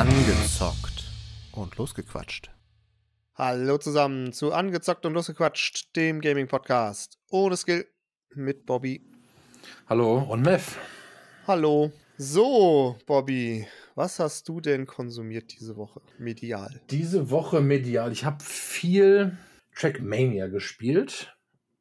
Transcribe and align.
Angezockt 0.00 1.04
und 1.52 1.76
losgequatscht. 1.76 2.50
Hallo 3.34 3.76
zusammen 3.76 4.32
zu 4.32 4.50
Angezockt 4.50 5.04
und 5.04 5.12
losgequatscht, 5.12 5.94
dem 5.94 6.22
Gaming-Podcast. 6.22 7.18
Ohne 7.28 7.54
Skill 7.58 7.86
mit 8.34 8.64
Bobby. 8.64 9.04
Hallo 9.90 10.20
und 10.20 10.40
Mev. 10.40 10.78
Hallo. 11.46 11.92
So, 12.16 12.96
Bobby, 13.04 13.66
was 13.94 14.18
hast 14.20 14.48
du 14.48 14.62
denn 14.62 14.86
konsumiert 14.86 15.60
diese 15.60 15.76
Woche 15.76 16.00
medial? 16.16 16.80
Diese 16.88 17.30
Woche 17.30 17.60
medial. 17.60 18.10
Ich 18.10 18.24
habe 18.24 18.42
viel 18.42 19.36
Trackmania 19.76 20.46
gespielt 20.46 21.36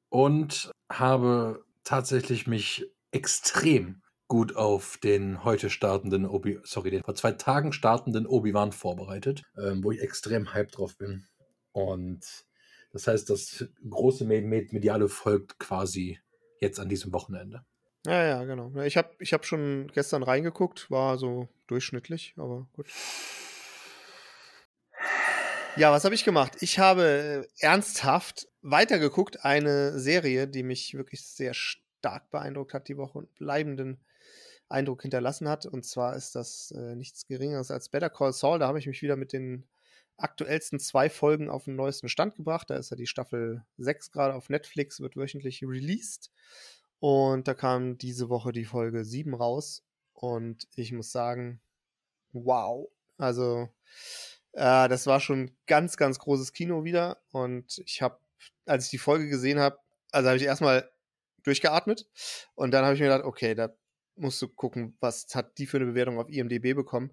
und 0.09 0.73
habe 0.91 1.63
tatsächlich 1.85 2.47
mich 2.47 2.85
extrem 3.11 4.01
gut 4.29 4.55
auf 4.55 4.97
den 4.97 5.43
heute 5.43 5.69
startenden 5.69 6.25
Obi, 6.25 6.59
sorry, 6.63 6.91
den 6.91 7.03
vor 7.03 7.15
zwei 7.15 7.31
Tagen 7.31 7.73
startenden 7.73 8.27
Obi-Wan 8.27 8.71
vorbereitet, 8.71 9.43
ähm, 9.57 9.83
wo 9.83 9.91
ich 9.91 10.01
extrem 10.01 10.53
hyped 10.53 10.77
drauf 10.77 10.95
bin. 10.97 11.25
Und 11.71 12.45
das 12.93 13.07
heißt, 13.07 13.29
das 13.29 13.65
große 13.89 14.25
Mediale 14.25 15.09
folgt 15.09 15.59
quasi 15.59 16.19
jetzt 16.61 16.79
an 16.79 16.89
diesem 16.89 17.11
Wochenende. 17.11 17.65
Ja, 18.05 18.23
ja, 18.23 18.43
genau. 18.45 18.71
Ich 18.83 18.97
habe 18.97 19.09
ich 19.19 19.33
hab 19.33 19.45
schon 19.45 19.91
gestern 19.93 20.23
reingeguckt, 20.23 20.89
war 20.91 21.17
so 21.17 21.49
durchschnittlich, 21.67 22.35
aber 22.37 22.67
gut. 22.73 22.87
Ja, 25.75 25.91
was 25.91 26.05
habe 26.05 26.13
ich 26.13 26.23
gemacht? 26.23 26.57
Ich 26.61 26.77
habe 26.77 27.47
äh, 27.59 27.65
ernsthaft 27.65 28.47
weitergeguckt, 28.61 29.43
eine 29.43 29.97
Serie, 29.99 30.47
die 30.47 30.63
mich 30.63 30.93
wirklich 30.93 31.25
sehr 31.25 31.53
stark 31.53 32.29
beeindruckt 32.29 32.73
hat 32.73 32.87
die 32.89 32.97
Woche 32.97 33.17
und 33.17 33.33
bleibenden 33.35 33.99
Eindruck 34.69 35.01
hinterlassen 35.01 35.49
hat. 35.49 35.65
Und 35.65 35.85
zwar 35.85 36.15
ist 36.15 36.35
das 36.35 36.71
äh, 36.71 36.95
nichts 36.95 37.25
Geringeres 37.25 37.71
als 37.71 37.89
Better 37.89 38.09
Call 38.09 38.33
Saul. 38.33 38.59
Da 38.59 38.67
habe 38.67 38.79
ich 38.79 38.87
mich 38.87 39.01
wieder 39.01 39.15
mit 39.15 39.33
den 39.33 39.67
aktuellsten 40.17 40.79
zwei 40.79 41.09
Folgen 41.09 41.49
auf 41.49 41.65
den 41.65 41.75
neuesten 41.75 42.09
Stand 42.09 42.35
gebracht. 42.35 42.69
Da 42.69 42.75
ist 42.75 42.91
ja 42.91 42.97
die 42.97 43.07
Staffel 43.07 43.65
6 43.77 44.11
gerade 44.11 44.33
auf 44.35 44.49
Netflix, 44.49 44.99
wird 44.99 45.15
wöchentlich 45.15 45.63
released. 45.63 46.31
Und 46.99 47.47
da 47.47 47.53
kam 47.53 47.97
diese 47.97 48.29
Woche 48.29 48.51
die 48.51 48.65
Folge 48.65 49.03
7 49.05 49.33
raus. 49.33 49.83
Und 50.13 50.67
ich 50.75 50.91
muss 50.91 51.11
sagen, 51.11 51.61
wow. 52.33 52.89
Also, 53.17 53.69
äh, 54.53 54.87
das 54.89 55.07
war 55.07 55.19
schon 55.19 55.51
ganz, 55.65 55.97
ganz 55.97 56.19
großes 56.19 56.53
Kino 56.53 56.83
wieder. 56.83 57.21
Und 57.31 57.81
ich 57.85 58.01
habe, 58.01 58.19
als 58.65 58.85
ich 58.85 58.91
die 58.91 58.97
Folge 58.97 59.29
gesehen 59.29 59.59
habe, 59.59 59.79
also 60.11 60.27
habe 60.27 60.37
ich 60.37 60.43
erstmal 60.43 60.89
durchgeatmet. 61.43 62.07
Und 62.55 62.71
dann 62.71 62.83
habe 62.83 62.95
ich 62.95 62.99
mir 62.99 63.07
gedacht, 63.07 63.25
okay, 63.25 63.55
da 63.55 63.73
musst 64.19 64.41
du 64.41 64.47
gucken, 64.47 64.95
was 64.99 65.27
hat 65.33 65.57
die 65.57 65.65
für 65.65 65.77
eine 65.77 65.87
Bewertung 65.87 66.19
auf 66.19 66.29
IMDB 66.29 66.73
bekommen 66.73 67.11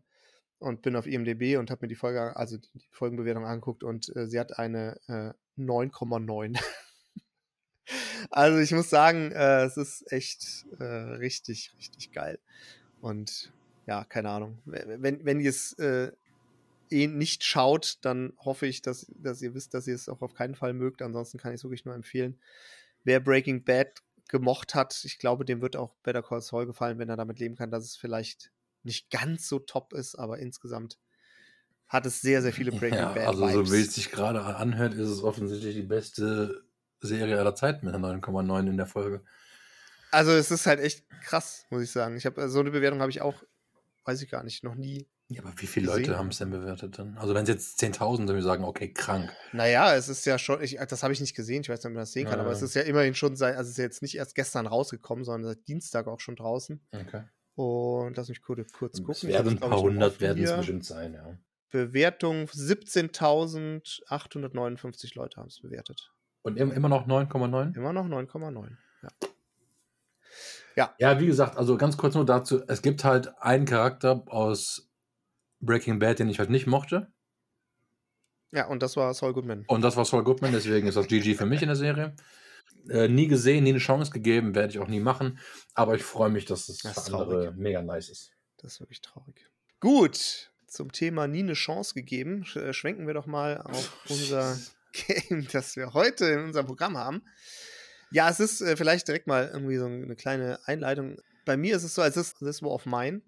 und 0.58 0.82
bin 0.82 0.96
auf 0.96 1.06
IMDb 1.06 1.58
und 1.58 1.70
habe 1.70 1.84
mir 1.84 1.88
die 1.88 1.94
Folge, 1.94 2.36
also 2.36 2.56
die 2.56 2.88
Folgenbewertung 2.90 3.44
angeguckt 3.44 3.84
und 3.84 4.14
äh, 4.16 4.26
sie 4.26 4.40
hat 4.40 4.58
eine 4.58 4.98
äh, 5.08 5.32
9,9. 5.60 6.58
also 8.30 8.58
ich 8.58 8.72
muss 8.72 8.90
sagen, 8.90 9.32
äh, 9.32 9.64
es 9.64 9.76
ist 9.76 10.10
echt 10.12 10.66
äh, 10.78 10.84
richtig, 10.84 11.72
richtig 11.78 12.12
geil. 12.12 12.38
Und 13.00 13.52
ja, 13.86 14.04
keine 14.04 14.30
Ahnung. 14.30 14.58
Wenn, 14.64 15.24
wenn 15.24 15.41
ihr 15.41 15.50
es 15.50 15.74
äh, 15.74 16.10
eh 16.91 17.06
nicht 17.06 17.44
schaut, 17.44 17.98
dann 18.02 18.32
hoffe 18.38 18.66
ich, 18.66 18.82
dass, 18.82 19.06
dass 19.16 19.42
ihr 19.42 19.54
wisst, 19.54 19.74
dass 19.74 19.86
ihr 19.86 19.94
es 19.94 20.08
auch 20.08 20.22
auf 20.22 20.34
keinen 20.34 20.54
Fall 20.54 20.72
mögt. 20.72 21.02
Ansonsten 21.02 21.38
kann 21.38 21.52
ich 21.52 21.60
es 21.60 21.64
wirklich 21.64 21.84
nur 21.84 21.94
empfehlen. 21.94 22.38
Wer 23.04 23.20
Breaking 23.20 23.64
Bad 23.64 24.02
gemocht 24.28 24.74
hat, 24.74 25.05
ich 25.05 25.19
glaube, 25.19 25.44
dem 25.44 25.60
wird 25.62 25.77
auch 25.77 25.94
Better 26.02 26.22
Call 26.22 26.41
Saul 26.41 26.66
gefallen, 26.66 26.98
wenn 26.98 27.08
er 27.08 27.16
damit 27.16 27.38
leben 27.38 27.56
kann, 27.56 27.70
dass 27.70 27.84
es 27.84 27.96
vielleicht 27.96 28.50
nicht 28.82 29.10
ganz 29.10 29.48
so 29.48 29.58
top 29.58 29.92
ist, 29.92 30.14
aber 30.16 30.38
insgesamt 30.38 30.98
hat 31.88 32.06
es 32.06 32.20
sehr, 32.20 32.42
sehr 32.42 32.52
viele 32.52 32.72
Breaking 32.72 32.98
ja, 32.98 33.12
Bad. 33.12 33.28
Also, 33.28 33.48
so 33.64 33.72
wie 33.72 33.81
es 33.81 33.94
sich 33.94 34.10
gerade 34.10 34.42
anhört, 34.42 34.94
ist 34.94 35.09
es 35.09 35.22
offensichtlich 35.22 35.75
die 35.75 35.82
beste 35.82 36.64
Serie 37.00 37.38
aller 37.38 37.54
Zeiten 37.54 37.87
mit 37.87 37.94
einer 37.94 38.09
9,9 38.09 38.69
in 38.69 38.76
der 38.76 38.87
Folge. 38.87 39.22
Also, 40.10 40.32
es 40.32 40.50
ist 40.50 40.66
halt 40.66 40.81
echt 40.81 41.08
krass, 41.22 41.66
muss 41.70 41.82
ich 41.82 41.91
sagen. 41.91 42.16
Ich 42.16 42.26
habe 42.26 42.48
so 42.48 42.60
eine 42.60 42.70
Bewertung 42.70 43.00
habe 43.00 43.10
ich 43.10 43.22
auch, 43.22 43.44
weiß 44.06 44.22
ich 44.22 44.31
gar 44.31 44.44
nicht, 44.44 44.65
noch 44.65 44.75
nie. 44.75 45.06
Ja, 45.28 45.43
aber 45.43 45.53
wie 45.56 45.67
viele 45.67 45.87
gesehen. 45.87 46.05
Leute 46.05 46.19
haben 46.19 46.28
es 46.28 46.39
denn 46.39 46.50
bewertet 46.50 47.00
dann? 47.00 47.19
Also, 47.19 47.34
wenn 47.34 47.43
es 47.43 47.49
jetzt 47.49 47.83
10.000 47.83 48.19
sind, 48.19 48.28
wir 48.28 48.41
sagen, 48.43 48.62
okay, 48.65 48.93
krank. 48.93 49.33
Naja, 49.53 49.93
es 49.94 50.09
ist 50.09 50.25
ja 50.25 50.39
schon, 50.39 50.62
ich, 50.62 50.77
das 50.77 51.03
habe 51.03 51.12
ich 51.12 51.21
nicht 51.21 51.34
gesehen, 51.34 51.62
ich 51.62 51.69
weiß 51.69 51.81
nicht, 51.81 51.87
ob 51.87 51.94
man 51.94 52.03
das 52.03 52.12
sehen 52.12 52.27
kann, 52.27 52.39
ja, 52.39 52.44
aber 52.44 52.53
es 52.53 52.62
ist 52.62 52.75
ja 52.75 52.83
immerhin 52.83 53.15
schon 53.15 53.34
seit, 53.34 53.56
also 53.56 53.67
es 53.67 53.72
ist 53.72 53.78
ja 53.78 53.84
jetzt 53.84 54.03
nicht 54.03 54.15
erst 54.17 54.37
gestern 54.37 54.69
rausgekommen, 54.69 55.25
sondern 55.25 55.53
seit 55.53 55.67
Dienstag 55.67 56.06
auch 56.06 56.21
schon 56.21 56.37
draußen. 56.37 56.81
Okay. 56.93 57.25
Und 57.56 58.17
lass 58.17 58.28
mich 58.28 58.41
kurz, 58.41 58.72
kurz 58.72 58.99
gucken. 58.99 59.12
Es 59.12 59.27
werden 59.27 59.55
ein 59.55 59.61
paar 59.61 59.81
hundert 59.81 60.21
werden 60.21 60.44
es 60.44 60.55
bestimmt 60.55 60.84
sein, 60.84 61.15
ja. 61.15 61.37
Bewertung 61.73 62.44
17.859 62.44 65.17
Leute 65.17 65.41
haben 65.41 65.49
es 65.49 65.61
bewertet. 65.61 66.12
Und 66.43 66.56
immer 66.59 66.88
noch 66.88 67.09
9,9? 67.09 67.75
Immer 67.75 67.93
noch 67.93 68.06
9,9, 68.06 68.77
ja. 69.03 69.09
Ja. 70.76 70.94
Ja, 70.98 71.19
wie 71.19 71.26
gesagt, 71.26 71.56
also 71.56 71.76
ganz 71.76 71.97
kurz 71.97 72.14
nur 72.14 72.26
dazu: 72.26 72.62
Es 72.69 72.82
gibt 72.82 73.04
halt 73.04 73.37
einen 73.42 73.64
Charakter 73.64 74.22
aus 74.26 74.88
Breaking 75.60 75.98
Bad, 75.98 76.19
den 76.19 76.28
ich 76.28 76.38
halt 76.38 76.50
nicht 76.50 76.66
mochte. 76.66 77.12
Ja, 78.53 78.66
und 78.69 78.82
das 78.82 78.97
war 78.97 79.12
Saul 79.12 79.32
Goodman. 79.32 79.64
Und 79.66 79.82
das 79.82 79.97
war 79.97 80.04
Saul 80.04 80.22
Goodman, 80.22 80.53
deswegen 80.53 80.87
ist 80.87 80.97
das 80.97 81.09
GG 81.09 81.34
für 81.34 81.47
mich 81.47 81.62
in 81.62 81.69
der 81.69 81.76
Serie. 81.76 82.14
Äh, 82.88 83.09
nie 83.09 83.26
gesehen, 83.26 83.64
nie 83.64 83.70
eine 83.70 83.78
Chance 83.78 84.12
gegeben, 84.12 84.54
werde 84.54 84.70
ich 84.70 84.78
auch 84.78 84.87
nie 84.87 85.00
machen. 85.00 85.38
Aber 85.75 85.97
ich 85.97 86.04
freue 86.04 86.31
mich, 86.31 86.44
dass 86.44 86.69
es 86.69 86.78
das 86.78 87.08
für 87.08 87.16
andere 87.16 87.53
mega 87.53 87.82
nice 87.82 88.08
ist. 88.08 88.32
Das 88.58 88.75
ist 88.75 88.81
wirklich 88.81 89.00
traurig. 89.00 89.50
Gut, 89.81 90.53
zum 90.66 90.93
Thema 90.93 91.26
nie 91.26 91.41
eine 91.41 91.54
Chance 91.54 91.94
gegeben, 91.94 92.44
äh, 92.54 92.72
schwenken 92.72 93.06
wir 93.06 93.14
doch 93.14 93.26
mal 93.26 93.60
auf 93.60 93.93
unser 94.08 94.56
Game, 94.93 95.48
das 95.53 95.76
wir 95.76 95.94
heute 95.94 96.26
in 96.26 96.44
unserem 96.44 96.66
Programm 96.66 96.97
haben. 96.97 97.22
Ja, 98.11 98.31
es 98.31 98.41
ist 98.41 98.61
äh, 98.61 98.77
vielleicht 98.77 99.09
direkt 99.09 99.27
mal 99.27 99.50
irgendwie 99.53 99.77
so 99.77 99.87
eine 99.87 100.17
kleine 100.17 100.59
Einleitung. 100.67 101.17
Bei 101.44 101.56
mir 101.56 101.77
ist 101.77 101.83
es 101.83 101.94
so, 101.94 102.03
als 102.03 102.17
ist 102.17 102.39
This 102.39 102.62
War 102.62 102.71
of 102.71 102.87
Mine. 102.87 103.22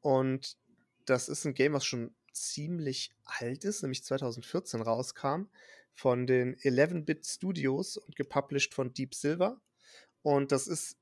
Und 0.00 0.56
das 1.06 1.28
ist 1.28 1.44
ein 1.44 1.54
Game, 1.54 1.72
was 1.72 1.84
schon 1.84 2.14
ziemlich 2.32 3.12
alt 3.24 3.64
ist, 3.64 3.82
nämlich 3.82 4.04
2014 4.04 4.80
rauskam 4.80 5.44
von 5.94 6.26
den 6.26 6.56
11-Bit 6.56 7.26
Studios 7.26 7.96
und 7.96 8.16
gepublished 8.16 8.74
von 8.74 8.92
Deep 8.94 9.14
Silver. 9.14 9.60
Und 10.22 10.52
das 10.52 10.66
ist 10.66 10.96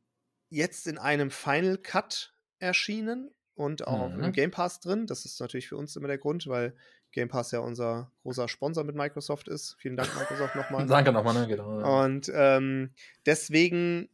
jetzt 0.48 0.86
in 0.86 0.98
einem 0.98 1.30
Final 1.30 1.78
Cut 1.78 2.34
erschienen 2.58 3.30
und 3.54 3.86
auch 3.86 4.08
mhm. 4.08 4.24
im 4.24 4.32
Game 4.32 4.50
Pass 4.50 4.80
drin. 4.80 5.06
Das 5.06 5.24
ist 5.24 5.40
natürlich 5.40 5.68
für 5.68 5.76
uns 5.76 5.94
immer 5.96 6.08
der 6.08 6.18
Grund, 6.18 6.46
weil 6.46 6.74
Game 7.12 7.28
Pass 7.28 7.50
ja 7.50 7.60
unser 7.60 8.10
großer 8.22 8.48
Sponsor 8.48 8.84
mit 8.84 8.96
Microsoft 8.96 9.48
ist. 9.48 9.76
Vielen 9.78 9.96
Dank, 9.96 10.14
Microsoft, 10.16 10.54
nochmal. 10.54 10.86
Danke 10.88 11.12
nochmal, 11.12 11.34
ne? 11.34 11.46
genau. 11.46 12.02
Und 12.04 12.30
ähm, 12.34 12.90
deswegen 13.26 14.08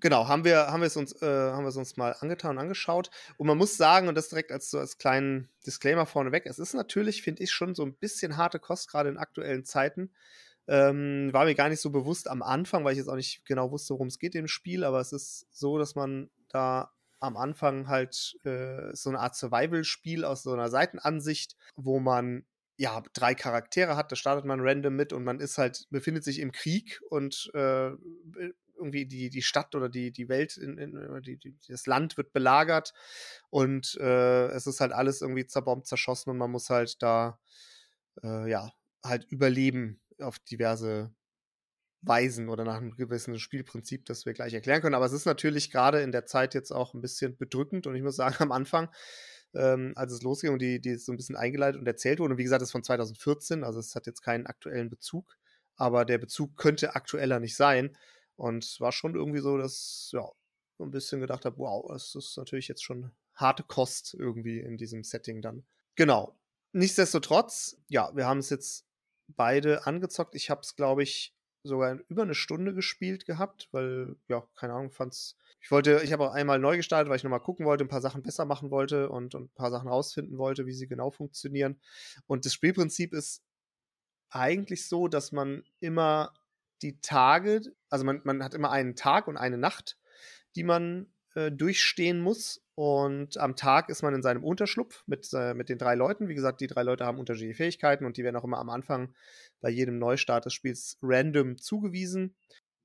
genau, 0.00 0.28
haben 0.28 0.44
wir, 0.44 0.68
haben 0.68 0.80
wir 0.80 0.86
es 0.86 0.96
uns, 0.96 1.20
äh, 1.22 1.26
haben 1.26 1.64
wir 1.64 1.68
es 1.68 1.76
uns 1.76 1.96
mal 1.96 2.16
angetan 2.18 2.52
und 2.52 2.58
angeschaut. 2.58 3.10
Und 3.36 3.46
man 3.46 3.58
muss 3.58 3.76
sagen, 3.76 4.08
und 4.08 4.14
das 4.14 4.28
direkt 4.28 4.50
als 4.50 4.70
so 4.70 4.78
als 4.78 4.98
kleinen 4.98 5.48
Disclaimer 5.66 6.06
vorneweg, 6.06 6.46
es 6.46 6.58
ist 6.58 6.74
natürlich, 6.74 7.22
finde 7.22 7.42
ich, 7.42 7.50
schon 7.52 7.74
so 7.74 7.84
ein 7.84 7.94
bisschen 7.94 8.36
harte 8.36 8.58
Kost, 8.58 8.90
gerade 8.90 9.08
in 9.08 9.18
aktuellen 9.18 9.64
Zeiten. 9.64 10.10
Ähm, 10.66 11.30
war 11.32 11.44
mir 11.44 11.54
gar 11.54 11.68
nicht 11.68 11.80
so 11.80 11.90
bewusst 11.90 12.28
am 12.28 12.42
Anfang, 12.42 12.84
weil 12.84 12.92
ich 12.92 12.98
jetzt 12.98 13.08
auch 13.08 13.16
nicht 13.16 13.44
genau 13.44 13.70
wusste, 13.70 13.94
worum 13.94 14.08
es 14.08 14.18
geht 14.18 14.34
im 14.34 14.48
Spiel, 14.48 14.84
aber 14.84 15.00
es 15.00 15.12
ist 15.12 15.46
so, 15.50 15.78
dass 15.78 15.94
man 15.94 16.30
da 16.48 16.90
am 17.20 17.36
Anfang 17.36 17.88
halt 17.88 18.36
äh, 18.44 18.94
so 18.94 19.10
eine 19.10 19.20
Art 19.20 19.36
Survival-Spiel 19.36 20.24
aus 20.24 20.42
so 20.42 20.52
einer 20.52 20.68
Seitenansicht, 20.68 21.56
wo 21.76 22.00
man 22.00 22.44
ja 22.76 23.02
drei 23.12 23.34
Charaktere 23.34 23.94
hat, 23.94 24.10
da 24.10 24.16
startet 24.16 24.46
man 24.46 24.60
random 24.60 24.96
mit 24.96 25.12
und 25.12 25.22
man 25.22 25.38
ist 25.38 25.58
halt, 25.58 25.86
befindet 25.90 26.24
sich 26.24 26.38
im 26.38 26.50
Krieg 26.50 27.00
und 27.10 27.50
äh, 27.52 27.90
irgendwie 28.74 29.04
die, 29.04 29.28
die 29.28 29.42
Stadt 29.42 29.74
oder 29.74 29.90
die, 29.90 30.10
die 30.10 30.30
Welt, 30.30 30.56
in, 30.56 30.78
in, 30.78 31.22
die, 31.22 31.36
die, 31.36 31.54
das 31.68 31.86
Land 31.86 32.16
wird 32.16 32.32
belagert 32.32 32.94
und 33.50 33.96
äh, 34.00 34.46
es 34.48 34.66
ist 34.66 34.80
halt 34.80 34.92
alles 34.92 35.20
irgendwie 35.20 35.46
zerbombt, 35.46 35.86
zerschossen 35.86 36.30
und 36.30 36.38
man 36.38 36.50
muss 36.50 36.70
halt 36.70 37.02
da, 37.02 37.38
äh, 38.22 38.50
ja, 38.50 38.72
halt 39.04 39.24
überleben 39.24 40.00
auf 40.18 40.38
diverse 40.38 41.14
Weisen 42.02 42.48
oder 42.48 42.64
nach 42.64 42.76
einem 42.76 42.96
gewissen 42.96 43.38
Spielprinzip, 43.38 44.06
das 44.06 44.24
wir 44.24 44.32
gleich 44.32 44.54
erklären 44.54 44.80
können. 44.80 44.94
Aber 44.94 45.06
es 45.06 45.12
ist 45.12 45.26
natürlich 45.26 45.70
gerade 45.70 46.00
in 46.00 46.12
der 46.12 46.26
Zeit 46.26 46.54
jetzt 46.54 46.70
auch 46.70 46.94
ein 46.94 47.00
bisschen 47.00 47.36
bedrückend 47.36 47.86
und 47.86 47.94
ich 47.94 48.02
muss 48.02 48.16
sagen, 48.16 48.36
am 48.40 48.52
Anfang, 48.52 48.88
ähm, 49.54 49.92
als 49.96 50.12
es 50.12 50.22
losging 50.22 50.52
und 50.52 50.62
die, 50.62 50.80
die 50.80 50.96
so 50.96 51.12
ein 51.12 51.16
bisschen 51.16 51.36
eingeleitet 51.36 51.80
und 51.80 51.86
erzählt 51.86 52.20
wurde, 52.20 52.32
und 52.32 52.38
wie 52.38 52.44
gesagt, 52.44 52.62
das 52.62 52.68
ist 52.68 52.72
von 52.72 52.84
2014, 52.84 53.64
also 53.64 53.78
es 53.80 53.94
hat 53.94 54.06
jetzt 54.06 54.22
keinen 54.22 54.46
aktuellen 54.46 54.88
Bezug, 54.88 55.36
aber 55.76 56.04
der 56.04 56.18
Bezug 56.18 56.56
könnte 56.56 56.94
aktueller 56.94 57.40
nicht 57.40 57.56
sein. 57.56 57.96
Und 58.36 58.64
es 58.64 58.80
war 58.80 58.92
schon 58.92 59.14
irgendwie 59.14 59.40
so, 59.40 59.58
dass, 59.58 60.10
ja, 60.12 60.26
so 60.78 60.84
ein 60.84 60.90
bisschen 60.90 61.20
gedacht 61.20 61.44
habe, 61.44 61.58
wow, 61.58 61.86
das 61.92 62.14
ist 62.14 62.36
natürlich 62.38 62.68
jetzt 62.68 62.82
schon 62.82 63.10
harte 63.34 63.62
Kost 63.62 64.14
irgendwie 64.18 64.60
in 64.60 64.76
diesem 64.78 65.04
Setting 65.04 65.42
dann. 65.42 65.66
Genau. 65.94 66.38
Nichtsdestotrotz, 66.72 67.76
ja, 67.88 68.10
wir 68.14 68.26
haben 68.26 68.38
es 68.38 68.48
jetzt 68.50 68.86
beide 69.26 69.86
angezockt. 69.86 70.34
Ich 70.34 70.48
habe 70.48 70.62
es, 70.62 70.76
glaube 70.76 71.02
ich, 71.02 71.34
sogar 71.62 71.98
über 72.08 72.22
eine 72.22 72.34
Stunde 72.34 72.74
gespielt 72.74 73.26
gehabt, 73.26 73.68
weil, 73.72 74.16
ja, 74.28 74.46
keine 74.56 74.74
Ahnung, 74.74 74.90
fand's. 74.90 75.36
Ich 75.62 75.70
wollte, 75.70 76.00
ich 76.02 76.12
habe 76.12 76.24
auch 76.28 76.32
einmal 76.32 76.58
neu 76.58 76.76
gestartet, 76.76 77.10
weil 77.10 77.16
ich 77.16 77.24
nochmal 77.24 77.40
gucken 77.40 77.66
wollte, 77.66 77.84
ein 77.84 77.88
paar 77.88 78.00
Sachen 78.00 78.22
besser 78.22 78.46
machen 78.46 78.70
wollte 78.70 79.10
und, 79.10 79.34
und 79.34 79.44
ein 79.44 79.54
paar 79.54 79.70
Sachen 79.70 79.88
rausfinden 79.88 80.38
wollte, 80.38 80.64
wie 80.64 80.72
sie 80.72 80.86
genau 80.86 81.10
funktionieren. 81.10 81.78
Und 82.26 82.46
das 82.46 82.54
Spielprinzip 82.54 83.12
ist 83.12 83.42
eigentlich 84.30 84.88
so, 84.88 85.08
dass 85.08 85.32
man 85.32 85.64
immer 85.80 86.32
die 86.82 87.00
Tage, 87.00 87.60
also 87.90 88.04
man, 88.04 88.22
man 88.24 88.42
hat 88.42 88.54
immer 88.54 88.70
einen 88.70 88.96
Tag 88.96 89.28
und 89.28 89.36
eine 89.36 89.58
Nacht, 89.58 89.98
die 90.56 90.62
man 90.62 91.12
äh, 91.34 91.52
durchstehen 91.52 92.20
muss. 92.20 92.62
Und 92.74 93.38
am 93.38 93.56
Tag 93.56 93.88
ist 93.88 94.02
man 94.02 94.14
in 94.14 94.22
seinem 94.22 94.42
Unterschlupf 94.42 95.04
mit, 95.06 95.28
äh, 95.34 95.54
mit 95.54 95.68
den 95.68 95.78
drei 95.78 95.94
Leuten. 95.94 96.28
Wie 96.28 96.34
gesagt, 96.34 96.60
die 96.60 96.66
drei 96.66 96.82
Leute 96.82 97.04
haben 97.04 97.18
unterschiedliche 97.18 97.56
Fähigkeiten 97.56 98.06
und 98.06 98.16
die 98.16 98.24
werden 98.24 98.36
auch 98.36 98.44
immer 98.44 98.58
am 98.58 98.70
Anfang 98.70 99.14
bei 99.60 99.70
jedem 99.70 99.98
Neustart 99.98 100.46
des 100.46 100.54
Spiels 100.54 100.98
random 101.02 101.58
zugewiesen. 101.58 102.34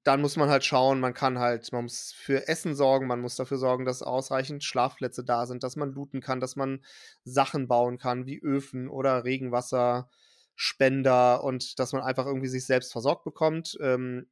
Dann 0.04 0.22
muss 0.22 0.36
man 0.36 0.50
halt 0.50 0.64
schauen, 0.64 1.00
man 1.00 1.16
kann 1.16 1.40
halt, 1.40 1.72
man 1.72 1.86
muss 1.86 2.12
für 2.12 2.48
Essen 2.48 2.76
sorgen, 2.76 3.08
man 3.08 3.22
muss 3.22 3.38
dafür 3.38 3.58
sorgen, 3.58 3.86
dass 3.86 4.04
ausreichend 4.04 4.64
Schlafplätze 4.64 5.24
da 5.24 5.48
sind, 5.48 5.64
dass 5.64 5.76
man 5.78 5.94
looten 5.94 6.22
kann, 6.22 6.40
dass 6.40 6.56
man 6.56 6.86
Sachen 7.24 7.68
bauen 7.68 7.98
kann, 7.98 8.28
wie 8.28 8.40
Öfen 8.40 8.88
oder 8.90 9.24
Regenwasserspender 9.24 11.44
und 11.44 11.80
dass 11.80 11.94
man 11.94 12.04
einfach 12.04 12.28
irgendwie 12.28 12.50
sich 12.50 12.68
selbst 12.68 12.92
versorgt 12.92 13.24
bekommt. 13.24 13.76
Ähm, 13.82 14.28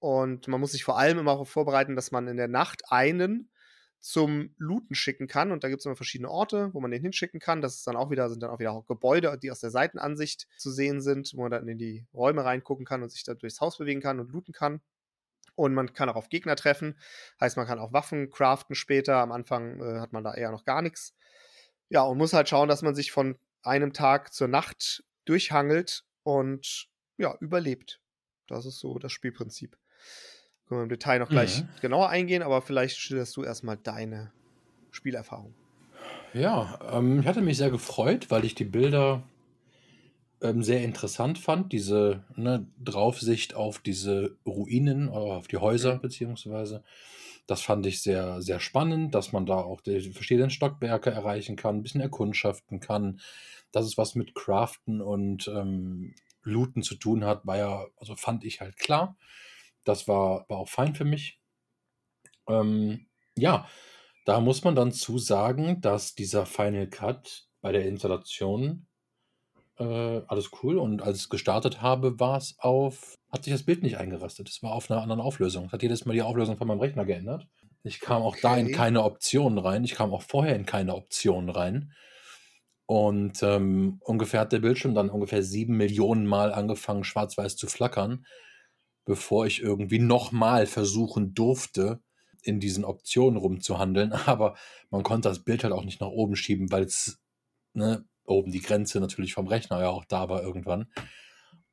und 0.00 0.48
man 0.48 0.60
muss 0.60 0.72
sich 0.72 0.82
vor 0.82 0.98
allem 0.98 1.18
immer 1.18 1.32
darauf 1.32 1.50
vorbereiten, 1.50 1.94
dass 1.94 2.10
man 2.10 2.26
in 2.26 2.38
der 2.38 2.48
Nacht 2.48 2.90
einen 2.90 3.50
zum 4.00 4.54
Looten 4.56 4.94
schicken 4.94 5.26
kann. 5.28 5.52
Und 5.52 5.62
da 5.62 5.68
gibt 5.68 5.80
es 5.80 5.86
immer 5.86 5.94
verschiedene 5.94 6.30
Orte, 6.30 6.70
wo 6.72 6.80
man 6.80 6.90
den 6.90 7.02
hinschicken 7.02 7.38
kann. 7.38 7.60
Das 7.60 7.76
ist 7.76 7.86
dann 7.86 7.96
auch 7.96 8.10
wieder, 8.10 8.30
sind 8.30 8.42
dann 8.42 8.50
auch 8.50 8.58
wieder 8.58 8.82
Gebäude, 8.88 9.38
die 9.38 9.50
aus 9.50 9.60
der 9.60 9.70
Seitenansicht 9.70 10.48
zu 10.56 10.70
sehen 10.70 11.02
sind, 11.02 11.32
wo 11.34 11.42
man 11.42 11.50
dann 11.50 11.68
in 11.68 11.76
die 11.76 12.06
Räume 12.14 12.44
reingucken 12.44 12.86
kann 12.86 13.02
und 13.02 13.10
sich 13.10 13.24
da 13.24 13.34
durchs 13.34 13.60
Haus 13.60 13.76
bewegen 13.76 14.00
kann 14.00 14.20
und 14.20 14.32
looten 14.32 14.54
kann. 14.54 14.80
Und 15.54 15.74
man 15.74 15.92
kann 15.92 16.08
auch 16.08 16.16
auf 16.16 16.30
Gegner 16.30 16.56
treffen. 16.56 16.98
Heißt, 17.38 17.58
man 17.58 17.66
kann 17.66 17.78
auch 17.78 17.92
Waffen 17.92 18.30
craften 18.30 18.74
später. 18.74 19.16
Am 19.16 19.32
Anfang 19.32 19.80
äh, 19.80 20.00
hat 20.00 20.14
man 20.14 20.24
da 20.24 20.32
eher 20.32 20.50
noch 20.50 20.64
gar 20.64 20.80
nichts. 20.80 21.14
Ja, 21.90 22.02
und 22.02 22.16
muss 22.16 22.32
halt 22.32 22.48
schauen, 22.48 22.68
dass 22.68 22.80
man 22.80 22.94
sich 22.94 23.12
von 23.12 23.38
einem 23.62 23.92
Tag 23.92 24.32
zur 24.32 24.48
Nacht 24.48 25.04
durchhangelt 25.26 26.04
und 26.22 26.88
ja, 27.18 27.36
überlebt. 27.40 28.00
Das 28.46 28.64
ist 28.64 28.78
so 28.78 28.98
das 28.98 29.12
Spielprinzip. 29.12 29.76
Können 30.66 30.80
wir 30.80 30.82
im 30.84 30.88
Detail 30.88 31.18
noch 31.18 31.28
gleich 31.28 31.62
mhm. 31.62 31.68
genauer 31.80 32.10
eingehen, 32.10 32.42
aber 32.42 32.62
vielleicht 32.62 32.96
schilderst 32.96 33.36
du 33.36 33.42
erstmal 33.42 33.76
deine 33.76 34.32
Spielerfahrung. 34.90 35.54
Ja, 36.32 36.78
ähm, 36.92 37.20
ich 37.20 37.26
hatte 37.26 37.40
mich 37.40 37.56
sehr 37.56 37.70
gefreut, 37.70 38.30
weil 38.30 38.44
ich 38.44 38.54
die 38.54 38.64
Bilder 38.64 39.22
ähm, 40.40 40.62
sehr 40.62 40.82
interessant 40.82 41.38
fand. 41.38 41.72
Diese 41.72 42.24
ne, 42.36 42.66
Draufsicht 42.78 43.54
auf 43.54 43.80
diese 43.80 44.36
Ruinen 44.46 45.08
oder 45.08 45.36
auf 45.36 45.48
die 45.48 45.58
Häuser, 45.58 45.96
mhm. 45.96 46.00
beziehungsweise. 46.00 46.82
Das 47.46 47.62
fand 47.62 47.84
ich 47.86 48.00
sehr, 48.00 48.40
sehr 48.42 48.60
spannend, 48.60 49.12
dass 49.12 49.32
man 49.32 49.44
da 49.44 49.56
auch 49.56 49.80
die 49.80 50.12
verschiedenen 50.12 50.50
Stockwerke 50.50 51.10
erreichen 51.10 51.56
kann, 51.56 51.76
ein 51.76 51.82
bisschen 51.82 52.00
erkundschaften 52.00 52.78
kann. 52.78 53.20
Dass 53.72 53.86
es 53.86 53.98
was 53.98 54.14
mit 54.14 54.36
Craften 54.36 55.00
und 55.00 55.48
ähm, 55.48 56.14
Looten 56.42 56.82
zu 56.82 56.94
tun 56.94 57.24
hat, 57.24 57.44
war 57.46 57.56
ja, 57.56 57.86
also 57.96 58.14
fand 58.14 58.44
ich 58.44 58.60
halt 58.60 58.76
klar. 58.76 59.16
Das 59.84 60.08
war, 60.08 60.46
war 60.48 60.58
auch 60.58 60.68
fein 60.68 60.94
für 60.94 61.04
mich. 61.04 61.40
Ähm, 62.48 63.06
ja, 63.36 63.66
da 64.24 64.40
muss 64.40 64.64
man 64.64 64.74
dann 64.74 64.92
zu 64.92 65.18
sagen, 65.18 65.80
dass 65.80 66.14
dieser 66.14 66.46
Final 66.46 66.88
Cut 66.88 67.46
bei 67.60 67.72
der 67.72 67.86
Installation 67.86 68.86
äh, 69.78 70.20
alles 70.26 70.50
cool 70.62 70.78
und 70.78 71.02
als 71.02 71.22
ich 71.22 71.28
gestartet 71.28 71.80
habe, 71.80 72.20
war 72.20 72.36
es 72.36 72.56
auf, 72.58 73.14
hat 73.30 73.44
sich 73.44 73.52
das 73.52 73.64
Bild 73.64 73.82
nicht 73.82 73.96
eingerastet. 73.96 74.48
Es 74.48 74.62
war 74.62 74.72
auf 74.72 74.90
einer 74.90 75.02
anderen 75.02 75.20
Auflösung. 75.20 75.66
Es 75.66 75.72
hat 75.72 75.82
jedes 75.82 76.04
Mal 76.04 76.12
die 76.12 76.22
Auflösung 76.22 76.58
von 76.58 76.68
meinem 76.68 76.80
Rechner 76.80 77.04
geändert. 77.04 77.46
Ich 77.82 78.00
kam 78.00 78.22
auch 78.22 78.34
okay. 78.34 78.40
da 78.42 78.56
in 78.58 78.72
keine 78.72 79.02
Optionen 79.04 79.58
rein. 79.58 79.84
Ich 79.84 79.94
kam 79.94 80.12
auch 80.12 80.22
vorher 80.22 80.54
in 80.54 80.66
keine 80.66 80.94
Optionen 80.94 81.48
rein. 81.48 81.92
Und 82.84 83.42
ähm, 83.42 84.00
ungefähr 84.04 84.40
hat 84.40 84.52
der 84.52 84.58
Bildschirm 84.58 84.94
dann 84.94 85.10
ungefähr 85.10 85.42
sieben 85.42 85.76
Millionen 85.76 86.26
Mal 86.26 86.52
angefangen, 86.52 87.04
schwarz-weiß 87.04 87.56
zu 87.56 87.68
flackern 87.68 88.26
bevor 89.04 89.46
ich 89.46 89.60
irgendwie 89.60 89.98
nochmal 89.98 90.66
versuchen 90.66 91.34
durfte, 91.34 92.00
in 92.42 92.60
diesen 92.60 92.84
Optionen 92.84 93.38
rumzuhandeln. 93.38 94.12
Aber 94.26 94.56
man 94.90 95.02
konnte 95.02 95.28
das 95.28 95.44
Bild 95.44 95.64
halt 95.64 95.72
auch 95.72 95.84
nicht 95.84 96.00
nach 96.00 96.08
oben 96.08 96.36
schieben, 96.36 96.70
weil 96.70 96.84
es 96.84 97.20
ne, 97.72 98.04
oben 98.24 98.50
die 98.52 98.60
Grenze 98.60 99.00
natürlich 99.00 99.34
vom 99.34 99.48
Rechner 99.48 99.80
ja 99.80 99.88
auch 99.88 100.04
da 100.04 100.28
war 100.28 100.42
irgendwann. 100.42 100.90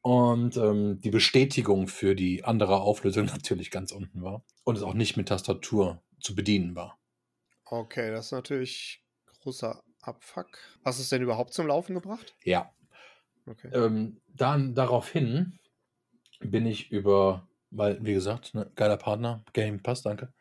Und 0.02 0.56
ähm, 0.58 1.02
die 1.02 1.10
Bestätigung 1.10 1.88
für 1.88 2.16
die 2.16 2.44
andere 2.44 2.82
Auflösung 2.82 3.26
natürlich 3.34 3.72
ganz 3.72 3.92
unten 3.92 4.22
war. 4.22 4.44
Und 4.64 4.78
es 4.78 4.84
auch 4.84 4.94
nicht 4.94 5.18
mit 5.18 5.28
Tastatur 5.28 6.02
zu 6.20 6.36
bedienen 6.36 6.76
war. 6.76 7.00
Okay, 7.66 8.12
das 8.12 8.28
ist 8.28 8.32
natürlich 8.32 9.04
großer 9.42 9.84
Abfuck. 10.02 10.48
Hast 10.86 11.00
du 11.00 11.04
es 11.04 11.10
denn 11.10 11.22
überhaupt 11.22 11.54
zum 11.54 11.68
Laufen 11.68 11.94
gebracht? 11.94 12.36
Ja. 12.44 12.72
Okay. 13.46 13.70
Ähm, 13.74 14.22
dann 14.28 14.76
daraufhin 14.76 15.60
bin 16.40 16.66
ich 16.66 16.92
über, 16.92 17.48
weil, 17.72 18.04
wie 18.04 18.14
gesagt, 18.14 18.54
ne, 18.54 18.72
geiler 18.76 18.98
Partner, 18.98 19.44
Game 19.54 19.82
Pass, 19.82 20.02
danke, 20.02 20.34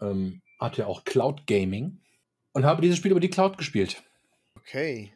ähm, 0.00 0.42
hat 0.58 0.76
ja 0.76 0.86
auch 0.86 1.04
Cloud 1.04 1.46
Gaming 1.46 2.00
und 2.52 2.64
habe 2.64 2.82
dieses 2.82 2.98
Spiel 2.98 3.12
über 3.12 3.20
die 3.20 3.30
Cloud 3.30 3.58
gespielt. 3.58 4.02
Okay. 4.56 5.12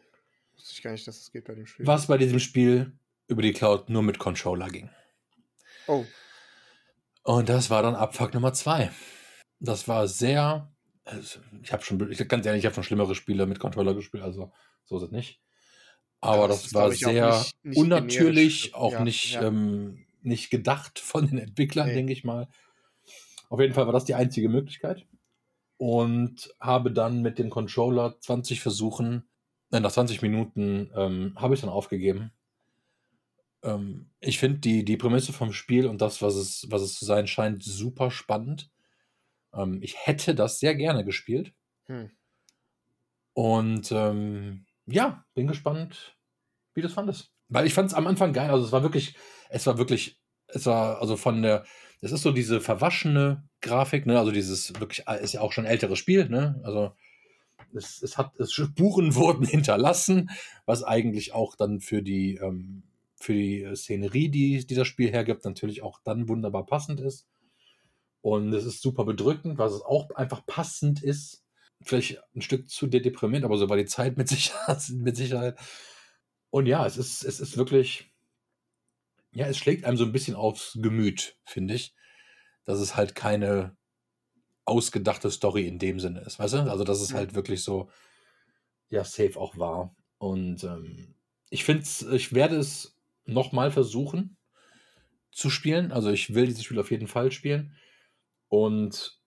Wusste 0.55 0.73
ich 0.73 0.83
gar 0.83 0.93
nicht, 0.93 1.07
dass 1.07 1.17
es 1.17 1.25
das 1.25 1.33
geht 1.33 1.45
bei 1.45 1.55
dem 1.55 1.67
Spiel. 1.67 1.87
Was 1.87 2.07
bei 2.07 2.19
diesem 2.19 2.39
Spiel 2.39 2.93
über 3.29 3.43
die 3.43 3.53
Cloud 3.53 3.89
nur 3.89 4.03
mit 4.03 4.19
Controller 4.19 4.69
ging. 4.69 4.91
Oh. 5.87 6.05
Und 7.25 7.49
das 7.49 7.71
war 7.71 7.83
dann 7.83 7.95
Abfuck 7.95 8.35
Nummer 8.35 8.53
zwei. 8.53 8.91
Das 9.61 9.89
war 9.89 10.09
sehr. 10.09 10.73
Also 11.05 11.41
ich 11.63 11.73
habe 11.73 11.83
schon, 11.83 12.11
ich, 12.11 12.29
ganz 12.29 12.47
ehrlich, 12.47 12.61
ich 12.61 12.67
habe 12.67 12.75
schon 12.75 12.85
schlimmere 12.85 13.15
Spiele 13.15 13.47
mit 13.47 13.59
Controller 13.59 13.95
gespielt, 13.95 14.23
also 14.23 14.53
so 14.85 14.97
ist 14.99 15.03
es 15.05 15.11
nicht. 15.11 15.41
Aber 16.21 16.47
das, 16.47 16.63
das 16.63 16.75
war 16.75 16.93
sehr 16.93 17.39
nicht, 17.39 17.65
nicht 17.65 17.77
unnatürlich, 17.77 18.75
auch 18.75 18.93
ja, 18.93 19.03
nicht 19.03 19.33
ja. 19.33 19.43
Ähm, 19.43 20.07
nicht 20.25 20.51
gedacht 20.51 20.99
von 20.99 21.27
den 21.27 21.39
Entwicklern, 21.39 21.89
nee. 21.89 21.95
denke 21.95 22.13
ich 22.13 22.25
mal. 22.25 22.49
Auf 23.49 23.61
jeden 23.61 23.75
Fall 23.75 23.87
war 23.87 23.93
das 23.93 24.05
die 24.05 24.15
einzige 24.15 24.49
Möglichkeit. 24.49 25.07
Und 25.77 26.55
habe 26.61 26.93
dann 26.93 27.23
mit 27.23 27.39
dem 27.39 27.51
Controller 27.51 28.19
20 28.21 28.61
Versuchen, 28.61 29.25
nein, 29.71 29.83
nach 29.83 29.93
20 29.93 30.23
Minuten 30.23 30.91
ähm, 30.95 31.33
habe 31.37 31.55
ich 31.55 31.61
dann 31.61 31.71
aufgegeben. 31.71 32.33
Ähm, 33.63 34.11
ich 34.21 34.39
finde 34.39 34.61
die, 34.61 34.85
die 34.85 34.97
Prämisse 34.97 35.33
vom 35.33 35.53
Spiel 35.53 35.87
und 35.87 36.01
das, 36.01 36.23
was 36.23 36.37
es, 36.37 36.67
was 36.71 36.83
es 36.83 36.99
zu 36.99 37.05
sein 37.05 37.27
scheint, 37.27 37.63
super 37.65 38.11
spannend. 38.11 38.71
Ähm, 39.53 39.81
ich 39.83 39.97
hätte 40.07 40.35
das 40.35 40.61
sehr 40.61 40.75
gerne 40.75 41.05
gespielt. 41.05 41.53
Hm. 41.87 42.11
Und 43.35 43.91
ähm, 43.93 44.67
ja, 44.87 45.25
bin 45.35 45.47
gespannt, 45.47 46.17
wie 46.75 46.81
du 46.81 46.87
es 46.87 46.95
fandest. 46.95 47.32
Weil 47.53 47.67
ich 47.67 47.75
fand 47.75 47.89
es 47.91 47.95
am 47.95 48.07
Anfang 48.07 48.33
geil. 48.33 48.51
Also 48.51 48.65
es 48.65 48.73
war 48.73 48.83
wirklich, 48.83 49.15
es 49.51 49.67
war 49.67 49.79
wirklich, 49.79 50.19
es 50.49 50.67
war 50.67 51.01
also 51.01 51.17
von 51.17 51.43
der, 51.43 51.65
es 52.01 52.13
ist 52.13 52.23
so 52.23 52.33
diese 52.33 52.61
verwaschene 52.61 53.45
Grafik, 53.61 54.07
ne? 54.07 54.19
Also 54.19 54.33
dieses 54.33 54.73
wirklich, 54.81 55.07
ist 55.21 55.35
ja 55.35 55.41
auch 55.41 55.53
schon 55.53 55.67
älteres 55.67 55.99
Spiel, 55.99 56.29
ne? 56.29 56.61
Also 56.65 56.93
es, 57.75 58.03
es 58.03 58.19
hat, 58.19 58.33
es 58.39 58.53
Spuren 58.55 59.15
wurden 59.15 59.47
hinterlassen, 59.47 60.31
was 60.67 60.83
eigentlich 60.83 61.35
auch 61.35 61.55
dann 61.55 61.81
für 61.81 62.03
die, 62.03 62.37
ähm, 62.37 62.83
für 63.17 63.35
die 63.35 63.69
Szenerie, 63.75 64.31
die, 64.31 64.67
die 64.67 64.75
das 64.75 64.89
Spiel 64.89 65.11
hergibt, 65.11 65.45
natürlich 65.45 65.83
auch 65.83 66.01
dann 66.03 66.29
wunderbar 66.29 66.67
passend 66.67 67.01
ist. 67.01 67.27
Und 68.23 68.53
es 68.53 68.65
ist 68.65 68.83
super 68.83 69.05
bedrückend, 69.05 69.59
was 69.59 69.73
es 69.73 69.83
auch 69.83 70.11
einfach 70.15 70.47
passend 70.47 71.03
ist. 71.03 71.43
Vielleicht 71.85 72.21
ein 72.35 72.43
Stück 72.43 72.71
zu 72.71 72.87
deprimierend, 72.87 73.45
aber 73.45 73.59
so 73.59 73.69
war 73.69 73.77
die 73.77 73.85
Zeit 73.85 74.17
mit 74.17 74.29
Sicherheit. 74.29 74.89
Mit 74.91 75.17
Sicherheit. 75.17 75.59
Und 76.53 76.67
ja, 76.67 76.85
es 76.85 76.99
ist, 76.99 77.25
es 77.25 77.41
ist 77.41 77.57
wirklich, 77.57 78.13
ja, 79.33 79.47
es 79.47 79.57
schlägt 79.57 79.87
einem 79.87 79.97
so 79.97 80.05
ein 80.05 80.13
bisschen 80.13 80.37
aufs 80.37 80.79
Gemüt, 80.83 81.39
finde 81.45 81.73
ich, 81.73 81.95
dass 82.67 82.79
es 82.79 82.95
halt 82.95 83.15
keine 83.15 83.75
ausgedachte 84.67 85.31
Story 85.31 85.67
in 85.67 85.79
dem 85.79 85.99
Sinne 85.99 86.21
ist, 86.21 86.39
weißt 86.39 86.55
du? 86.55 86.71
Also, 86.71 86.85
dass 86.85 87.01
es 87.01 87.15
halt 87.15 87.35
wirklich 87.35 87.65
so, 87.65 87.91
ja, 88.91 89.03
safe 89.03 89.41
auch 89.41 89.57
war. 89.57 89.97
Und 90.19 90.63
ähm, 90.65 91.15
ich 91.49 91.65
finde 91.65 91.85
ich 92.15 92.35
werde 92.35 92.57
es 92.57 92.99
nochmal 93.25 93.71
versuchen 93.71 94.37
zu 95.31 95.49
spielen. 95.49 95.91
Also, 95.91 96.11
ich 96.11 96.35
will 96.35 96.47
dieses 96.47 96.65
Spiel 96.65 96.79
auf 96.79 96.91
jeden 96.91 97.09
Fall 97.09 97.33
spielen. 97.33 97.75
Und 98.49 99.19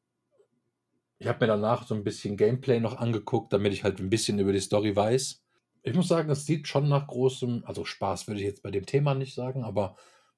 ich 1.17 1.25
habe 1.25 1.39
mir 1.39 1.48
danach 1.48 1.88
so 1.88 1.96
ein 1.96 2.03
bisschen 2.03 2.38
Gameplay 2.38 2.79
noch 2.79 2.98
angeguckt, 2.98 3.51
damit 3.51 3.74
ich 3.74 3.84
halt 3.84 4.00
ein 4.00 4.12
bisschen 4.12 4.38
über 4.38 4.53
die 4.53 4.60
Story 4.60 4.96
weiß. 4.96 5.45
Ich 5.86 5.94
muss 5.94 6.08
sagen, 6.10 6.30
es 6.30 6.46
sieht 6.46 6.68
schon 6.68 6.89
nach 6.89 7.08
großem, 7.08 7.63
also 7.65 7.86
Spaß 7.86 8.27
würde 8.27 8.42
ich 8.42 8.46
jetzt 8.46 8.63
bei 8.63 8.72
dem 8.72 8.86
Thema 8.86 9.13
nicht 9.15 9.36
sagen, 9.36 9.63
aber 9.63 9.96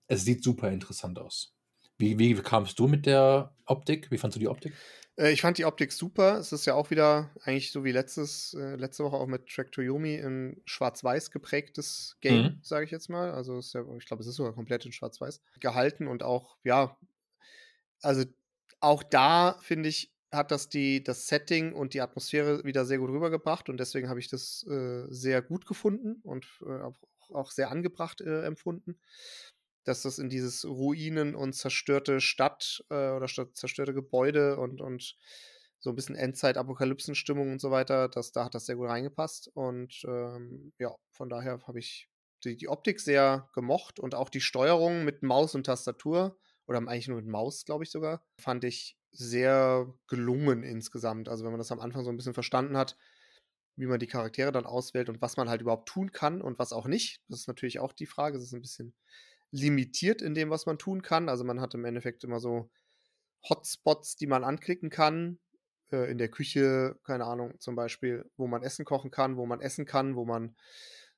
es 0.08 0.24
sieht 0.26 0.44
super 0.44 0.70
interessant 0.72 1.18
aus. 1.20 1.56
Wie, 1.98 2.20
wie 2.20 2.36
kamst 2.36 2.78
du 2.80 2.88
mit 2.88 3.06
der 3.06 3.56
Optik? 3.66 4.12
Wie 4.12 4.18
fandst 4.18 4.36
du 4.36 4.40
die 4.40 4.48
Optik? 4.50 4.84
Äh, 5.18 5.32
ich 5.32 5.42
fand 5.42 5.58
die 5.58 5.66
Optik 5.66 5.92
super. 5.92 6.38
Es 6.38 6.52
ist 6.52 6.66
ja 6.66 6.74
auch 6.76 6.90
wieder 6.90 7.32
eigentlich 7.42 7.72
so 7.72 7.84
wie 7.84 7.92
letztes, 7.92 8.54
äh, 8.54 8.76
letzte 8.76 9.04
Woche 9.04 9.18
auch 9.18 9.28
mit 9.28 9.48
Track 9.48 9.72
to 9.72 9.82
Yomi 9.82 10.16
ein 10.16 10.62
schwarz-weiß 10.66 11.32
geprägtes 11.32 12.18
Game, 12.22 12.44
Mhm. 12.44 12.62
sage 12.62 12.86
ich 12.86 12.92
jetzt 12.92 13.10
mal. 13.10 13.32
Also 13.32 13.60
ja, 13.60 13.86
ich 13.98 14.06
glaube, 14.06 14.22
es 14.22 14.28
ist 14.28 14.36
sogar 14.36 14.54
komplett 14.54 14.86
in 14.86 14.92
schwarz-weiß 14.92 15.42
gehalten 15.60 16.08
und 16.08 16.24
auch, 16.24 16.58
ja, 16.64 16.98
also 18.02 18.26
auch 18.80 19.04
da 19.04 19.58
finde 19.62 19.90
ich, 19.90 20.14
hat 20.32 20.52
das 20.52 20.70
die, 20.70 21.04
das 21.04 21.28
Setting 21.28 21.74
und 21.74 21.94
die 21.94 22.02
Atmosphäre 22.02 22.64
wieder 22.64 22.86
sehr 22.86 22.98
gut 22.98 23.10
rübergebracht 23.10 23.70
und 23.70 23.80
deswegen 23.80 24.10
habe 24.10 24.20
ich 24.20 24.28
das 24.28 24.66
äh, 24.68 25.06
sehr 25.10 25.42
gut 25.42 25.66
gefunden 25.66 26.20
und 26.24 26.46
äh, 26.66 26.82
auch, 27.34 27.52
sehr 27.52 27.72
angebracht 27.72 28.22
äh, 28.22 28.44
empfunden, 28.44 29.00
dass 29.84 30.02
das 30.02 30.20
in 30.20 30.30
dieses 30.30 30.66
Ruinen 30.66 31.36
und 31.36 31.54
zerstörte 31.54 32.22
Stadt 32.22 32.84
äh, 32.90 33.12
oder 33.12 33.28
zerstörte 33.28 33.94
Gebäude 33.94 34.58
und, 34.58 34.82
und 34.82 35.18
so 35.80 35.92
ein 35.92 35.96
bisschen 35.96 36.16
Endzeit-Apokalypsen-Stimmung 36.16 37.52
und 37.52 37.62
so 37.62 37.72
weiter, 37.72 38.10
das, 38.10 38.32
da 38.32 38.46
hat 38.46 38.56
das 38.56 38.66
sehr 38.66 38.76
gut 38.76 38.90
reingepasst 38.90 39.50
und 39.54 40.04
ähm, 40.08 40.74
ja, 40.80 40.96
von 41.12 41.30
daher 41.30 41.60
habe 41.68 41.80
ich 41.80 42.10
die, 42.44 42.58
die 42.58 42.68
Optik 42.68 43.00
sehr 43.00 43.50
gemocht 43.54 44.00
und 44.00 44.16
auch 44.16 44.30
die 44.30 44.42
Steuerung 44.42 45.06
mit 45.06 45.24
Maus 45.24 45.56
und 45.56 45.66
Tastatur 45.66 46.38
oder 46.68 46.80
eigentlich 46.80 47.08
nur 47.08 47.18
mit 47.18 47.28
Maus, 47.28 47.66
glaube 47.66 47.84
ich 47.84 47.92
sogar, 47.92 48.24
fand 48.40 48.64
ich 48.64 48.97
sehr 49.12 49.94
gelungen 50.08 50.64
insgesamt. 50.64 51.30
Also 51.30 51.44
wenn 51.44 51.52
man 51.52 51.60
das 51.60 51.72
am 51.72 51.80
Anfang 51.80 52.04
so 52.04 52.10
ein 52.10 52.18
bisschen 52.18 52.34
verstanden 52.34 52.78
hat, 52.78 52.98
wie 53.76 53.86
man 53.86 54.00
die 54.00 54.08
Charaktere 54.08 54.52
dann 54.52 54.66
auswählt 54.66 55.10
und 55.10 55.22
was 55.22 55.38
man 55.38 55.50
halt 55.50 55.62
überhaupt 55.62 55.88
tun 55.88 56.12
kann 56.12 56.42
und 56.42 56.58
was 56.60 56.74
auch 56.74 56.88
nicht. 56.88 57.22
Das 57.30 57.42
ist 57.42 57.48
natürlich 57.48 57.80
auch 57.80 57.94
die 57.94 58.08
Frage. 58.08 58.38
Es 58.38 58.44
ist 58.44 58.54
ein 58.54 58.62
bisschen 58.62 58.94
limitiert 59.52 60.22
in 60.22 60.34
dem, 60.34 60.50
was 60.50 60.66
man 60.66 60.78
tun 60.78 61.02
kann. 61.02 61.30
Also 61.30 61.44
man 61.44 61.62
hat 61.62 61.74
im 61.74 61.86
Endeffekt 61.86 62.24
immer 62.24 62.40
so 62.40 62.70
Hotspots, 63.48 64.16
die 64.16 64.28
man 64.28 64.44
anklicken 64.44 64.90
kann. 64.90 65.40
Äh, 65.92 66.12
in 66.12 66.18
der 66.18 66.30
Küche, 66.30 66.98
keine 67.04 67.26
Ahnung, 67.26 67.60
zum 67.60 67.76
Beispiel, 67.76 68.30
wo 68.36 68.48
man 68.48 68.64
Essen 68.64 68.86
kochen 68.86 69.12
kann, 69.12 69.38
wo 69.38 69.46
man 69.46 69.62
essen 69.62 69.86
kann, 69.86 70.16
wo 70.16 70.26
man 70.26 70.56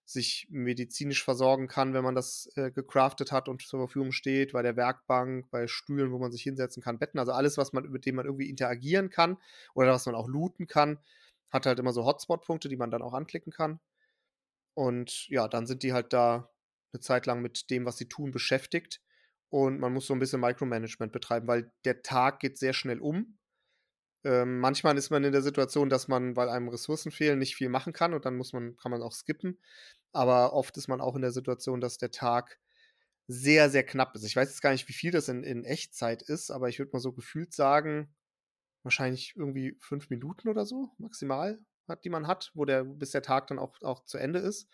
sich 0.10 0.48
medizinisch 0.50 1.24
versorgen 1.24 1.68
kann, 1.68 1.94
wenn 1.94 2.04
man 2.04 2.16
das 2.16 2.50
äh, 2.56 2.72
gecraftet 2.72 3.32
hat 3.32 3.48
und 3.48 3.62
zur 3.62 3.80
Verfügung 3.80 4.12
steht, 4.12 4.54
bei 4.54 4.64
der 4.64 4.76
Werkbank, 4.76 5.50
bei 5.52 5.68
Stühlen, 5.68 6.12
wo 6.12 6.18
man 6.18 6.32
sich 6.32 6.42
hinsetzen 6.42 6.82
kann, 6.82 6.98
Betten, 6.98 7.20
also 7.20 7.32
alles, 7.32 7.58
was 7.58 7.74
man, 7.74 7.90
mit 7.92 8.08
dem 8.08 8.16
man 8.16 8.26
irgendwie 8.26 8.50
interagieren 8.50 9.12
kann 9.12 9.38
oder 9.76 9.92
was 9.92 10.08
man 10.08 10.16
auch 10.16 10.28
looten 10.28 10.66
kann, 10.66 10.98
hat 11.52 11.68
halt 11.68 11.78
immer 11.78 11.94
so 11.94 12.06
Hotspot-Punkte, 12.06 12.70
die 12.70 12.78
man 12.78 12.90
dann 12.90 13.04
auch 13.04 13.14
anklicken 13.14 13.54
kann. 13.54 13.80
Und 14.74 15.28
ja, 15.30 15.48
dann 15.48 15.68
sind 15.68 15.84
die 15.84 15.94
halt 15.94 16.12
da 16.14 16.50
eine 16.92 17.02
Zeit 17.02 17.28
lang 17.28 17.42
mit 17.42 17.70
dem, 17.70 17.86
was 17.86 17.98
sie 17.98 18.08
tun, 18.08 18.32
beschäftigt. 18.32 19.02
Und 19.50 19.80
man 19.80 19.94
muss 19.94 20.08
so 20.08 20.14
ein 20.14 20.20
bisschen 20.20 20.42
Micromanagement 20.42 21.12
betreiben, 21.12 21.48
weil 21.48 21.72
der 21.86 22.02
Tag 22.02 22.40
geht 22.40 22.58
sehr 22.58 22.74
schnell 22.74 23.00
um. 23.00 23.39
Ähm, 24.24 24.60
manchmal 24.60 24.98
ist 24.98 25.10
man 25.12 25.24
in 25.24 25.32
der 25.32 25.42
Situation, 25.42 25.90
dass 25.90 26.08
man, 26.08 26.36
weil 26.36 26.50
einem 26.50 26.68
Ressourcen 26.68 27.12
fehlen, 27.12 27.40
nicht 27.40 27.56
viel 27.56 27.70
machen 27.70 27.94
kann 27.94 28.14
und 28.14 28.26
dann 28.26 28.36
muss 28.36 28.54
man, 28.54 28.76
kann 28.78 28.92
man 28.92 29.02
auch 29.02 29.14
skippen. 29.14 29.60
Aber 30.12 30.54
oft 30.54 30.76
ist 30.78 30.88
man 30.88 31.02
auch 31.02 31.16
in 31.16 31.22
der 31.22 31.32
Situation, 31.32 31.82
dass 31.82 31.98
der 31.98 32.12
Tag 32.12 32.60
sehr, 33.28 33.70
sehr 33.70 33.84
knapp 33.84 34.16
ist. 34.16 34.24
Ich 34.24 34.36
weiß 34.36 34.50
jetzt 34.50 34.62
gar 34.62 34.72
nicht, 34.72 34.88
wie 34.90 34.94
viel 34.94 35.12
das 35.12 35.30
in, 35.30 35.44
in 35.44 35.64
Echtzeit 35.64 36.22
ist, 36.24 36.52
aber 36.52 36.68
ich 36.68 36.80
würde 36.80 36.92
mal 36.94 37.00
so 37.00 37.14
gefühlt 37.14 37.54
sagen, 37.54 38.14
wahrscheinlich 38.84 39.36
irgendwie 39.36 39.78
fünf 39.80 40.10
Minuten 40.10 40.50
oder 40.50 40.66
so 40.66 40.90
maximal, 40.98 41.60
hat, 41.88 42.04
die 42.04 42.10
man 42.10 42.28
hat, 42.28 42.52
wo 42.56 42.66
der, 42.66 42.84
bis 42.84 43.12
der 43.12 43.22
Tag 43.22 43.48
dann 43.48 43.60
auch, 43.60 43.80
auch 43.82 44.04
zu 44.06 44.18
Ende 44.18 44.40
ist. 44.40 44.68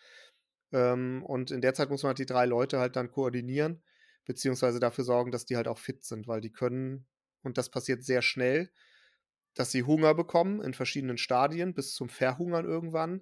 Ähm, 0.71 1.23
und 1.25 1.51
in 1.51 1.61
der 1.61 1.73
Zeit 1.73 1.89
muss 1.89 2.03
man 2.03 2.09
halt 2.09 2.19
die 2.19 2.25
drei 2.25 2.45
Leute 2.45 2.79
halt 2.79 2.95
dann 2.95 3.11
koordinieren, 3.11 3.83
beziehungsweise 4.25 4.79
dafür 4.79 5.03
sorgen, 5.03 5.31
dass 5.31 5.45
die 5.45 5.57
halt 5.57 5.67
auch 5.67 5.77
fit 5.77 6.05
sind, 6.05 6.27
weil 6.27 6.41
die 6.41 6.51
können, 6.51 7.07
und 7.43 7.57
das 7.57 7.69
passiert 7.69 8.03
sehr 8.03 8.21
schnell, 8.21 8.71
dass 9.55 9.71
sie 9.71 9.83
Hunger 9.83 10.13
bekommen 10.13 10.61
in 10.61 10.73
verschiedenen 10.73 11.17
Stadien 11.17 11.73
bis 11.73 11.93
zum 11.93 12.09
Verhungern 12.09 12.65
irgendwann. 12.65 13.21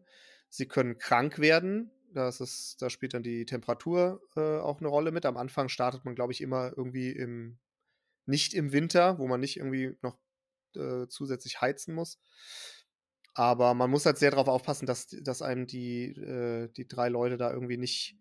Sie 0.49 0.67
können 0.67 0.97
krank 0.97 1.39
werden. 1.39 1.91
Das 2.13 2.41
ist, 2.41 2.81
da 2.81 2.89
spielt 2.89 3.13
dann 3.13 3.23
die 3.23 3.45
Temperatur 3.45 4.21
äh, 4.35 4.59
auch 4.59 4.79
eine 4.79 4.89
Rolle 4.89 5.11
mit. 5.11 5.25
Am 5.25 5.37
Anfang 5.37 5.69
startet 5.69 6.05
man, 6.05 6.15
glaube 6.15 6.33
ich, 6.33 6.41
immer 6.41 6.73
irgendwie 6.75 7.11
im, 7.11 7.59
nicht 8.25 8.53
im 8.53 8.71
Winter, 8.71 9.17
wo 9.19 9.27
man 9.27 9.39
nicht 9.39 9.57
irgendwie 9.57 9.95
noch 10.01 10.17
äh, 10.75 11.07
zusätzlich 11.07 11.61
heizen 11.61 11.95
muss. 11.95 12.19
Aber 13.35 13.73
man 13.73 13.89
muss 13.89 14.05
halt 14.05 14.17
sehr 14.17 14.31
darauf 14.31 14.47
aufpassen, 14.47 14.85
dass, 14.85 15.07
dass 15.07 15.41
einem 15.41 15.65
die, 15.65 16.05
äh, 16.05 16.69
die 16.73 16.87
drei 16.87 17.09
Leute 17.09 17.37
da 17.37 17.51
irgendwie 17.51 17.77
nicht, 17.77 18.15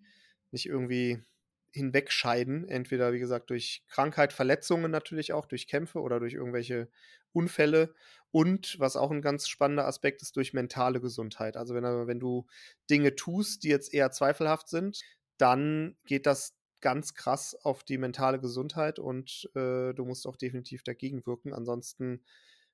nicht 0.50 0.66
irgendwie 0.66 1.22
hinwegscheiden. 1.70 2.66
Entweder, 2.66 3.12
wie 3.12 3.18
gesagt, 3.18 3.50
durch 3.50 3.84
Krankheit, 3.88 4.32
Verletzungen 4.32 4.90
natürlich 4.90 5.32
auch, 5.32 5.46
durch 5.46 5.68
Kämpfe 5.68 6.00
oder 6.00 6.18
durch 6.18 6.34
irgendwelche 6.34 6.88
Unfälle. 7.32 7.94
Und 8.30 8.78
was 8.78 8.96
auch 8.96 9.10
ein 9.10 9.20
ganz 9.20 9.46
spannender 9.46 9.86
Aspekt 9.86 10.22
ist, 10.22 10.36
durch 10.36 10.54
mentale 10.54 11.00
Gesundheit. 11.00 11.56
Also 11.56 11.74
wenn, 11.74 11.84
wenn 11.84 12.20
du 12.20 12.46
Dinge 12.88 13.14
tust, 13.14 13.62
die 13.62 13.68
jetzt 13.68 13.92
eher 13.92 14.10
zweifelhaft 14.10 14.68
sind, 14.68 15.02
dann 15.36 15.96
geht 16.04 16.26
das 16.26 16.56
ganz 16.80 17.14
krass 17.14 17.54
auf 17.54 17.84
die 17.84 17.98
mentale 17.98 18.40
Gesundheit 18.40 18.98
und 18.98 19.48
äh, 19.54 19.92
du 19.94 20.04
musst 20.04 20.26
auch 20.26 20.36
definitiv 20.36 20.82
dagegen 20.82 21.24
wirken. 21.26 21.52
Ansonsten, 21.52 22.24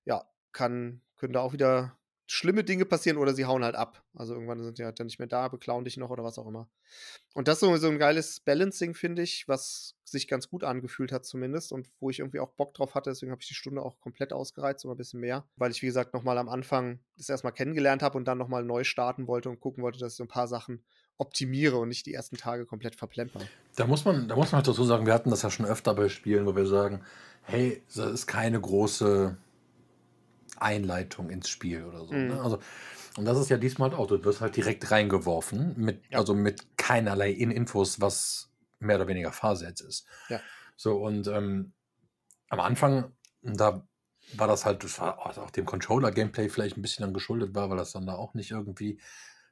ja, 0.04 0.24
kann, 0.52 1.02
können 1.16 1.34
da 1.34 1.40
auch 1.40 1.52
wieder 1.52 1.97
schlimme 2.30 2.62
Dinge 2.62 2.84
passieren 2.84 3.16
oder 3.16 3.32
sie 3.34 3.46
hauen 3.46 3.64
halt 3.64 3.74
ab. 3.74 4.04
Also 4.14 4.34
irgendwann 4.34 4.62
sind 4.62 4.78
die 4.78 4.84
halt 4.84 5.00
dann 5.00 5.06
nicht 5.06 5.18
mehr 5.18 5.28
da, 5.28 5.48
beklauen 5.48 5.84
dich 5.84 5.96
noch 5.96 6.10
oder 6.10 6.22
was 6.22 6.38
auch 6.38 6.46
immer. 6.46 6.68
Und 7.32 7.48
das 7.48 7.54
ist 7.54 7.60
so, 7.60 7.76
so 7.78 7.88
ein 7.88 7.98
geiles 7.98 8.40
Balancing, 8.40 8.94
finde 8.94 9.22
ich, 9.22 9.48
was 9.48 9.96
sich 10.04 10.28
ganz 10.28 10.48
gut 10.50 10.62
angefühlt 10.62 11.10
hat 11.10 11.24
zumindest 11.24 11.72
und 11.72 11.88
wo 12.00 12.10
ich 12.10 12.18
irgendwie 12.18 12.40
auch 12.40 12.50
Bock 12.50 12.74
drauf 12.74 12.94
hatte. 12.94 13.08
Deswegen 13.10 13.32
habe 13.32 13.40
ich 13.40 13.48
die 13.48 13.54
Stunde 13.54 13.82
auch 13.82 13.98
komplett 13.98 14.34
ausgereizt, 14.34 14.82
sogar 14.82 14.94
ein 14.94 14.98
bisschen 14.98 15.20
mehr, 15.20 15.48
weil 15.56 15.70
ich, 15.70 15.80
wie 15.80 15.86
gesagt, 15.86 16.12
nochmal 16.12 16.36
am 16.36 16.50
Anfang 16.50 17.00
das 17.16 17.30
erstmal 17.30 17.54
kennengelernt 17.54 18.02
habe 18.02 18.18
und 18.18 18.26
dann 18.26 18.36
nochmal 18.36 18.62
neu 18.62 18.84
starten 18.84 19.26
wollte 19.26 19.48
und 19.48 19.60
gucken 19.60 19.82
wollte, 19.82 19.98
dass 19.98 20.12
ich 20.12 20.18
so 20.18 20.24
ein 20.24 20.28
paar 20.28 20.48
Sachen 20.48 20.84
optimiere 21.16 21.78
und 21.78 21.88
nicht 21.88 22.04
die 22.04 22.14
ersten 22.14 22.36
Tage 22.36 22.66
komplett 22.66 22.94
verplemper. 22.94 23.40
Da 23.76 23.86
muss 23.86 24.04
man, 24.04 24.28
da 24.28 24.36
muss 24.36 24.52
man 24.52 24.58
halt 24.58 24.68
dazu 24.68 24.84
sagen, 24.84 25.06
wir 25.06 25.14
hatten 25.14 25.30
das 25.30 25.42
ja 25.42 25.50
schon 25.50 25.66
öfter 25.66 25.94
bei 25.94 26.10
Spielen, 26.10 26.44
wo 26.44 26.54
wir 26.54 26.66
sagen, 26.66 27.02
hey, 27.42 27.82
das 27.94 28.12
ist 28.12 28.26
keine 28.26 28.60
große 28.60 29.36
Einleitung 30.62 31.30
ins 31.30 31.48
Spiel 31.48 31.84
oder 31.84 32.04
so. 32.04 32.12
Mhm. 32.12 32.28
Ne? 32.28 32.40
Also, 32.40 32.58
und 33.16 33.24
das 33.24 33.38
ist 33.38 33.48
ja 33.48 33.56
diesmal 33.56 33.92
auch, 33.94 34.06
du 34.06 34.22
wirst 34.24 34.40
halt 34.40 34.56
direkt 34.56 34.90
reingeworfen, 34.90 35.74
mit, 35.76 36.02
Ja. 36.10 36.18
also 36.18 36.34
mit 36.34 36.76
keinerlei 36.76 37.30
In 37.30 37.50
Infos, 37.50 38.00
was 38.00 38.50
mehr 38.78 38.96
oder 38.96 39.08
weniger 39.08 39.32
Phase 39.32 39.66
jetzt 39.66 39.80
ist. 39.80 40.06
Ja. 40.28 40.40
So, 40.76 40.98
und 41.04 41.26
ähm, 41.26 41.72
am 42.48 42.60
Anfang, 42.60 43.12
da 43.42 43.86
war 44.34 44.46
das 44.46 44.64
halt, 44.64 44.84
das 44.84 44.98
war 45.00 45.18
auch 45.18 45.50
dem 45.50 45.64
Controller-Gameplay 45.64 46.48
vielleicht 46.48 46.76
ein 46.76 46.82
bisschen 46.82 47.02
dann 47.02 47.14
geschuldet 47.14 47.54
war, 47.54 47.70
weil 47.70 47.76
das 47.78 47.92
dann 47.92 48.06
da 48.06 48.14
auch 48.14 48.34
nicht 48.34 48.50
irgendwie 48.50 49.00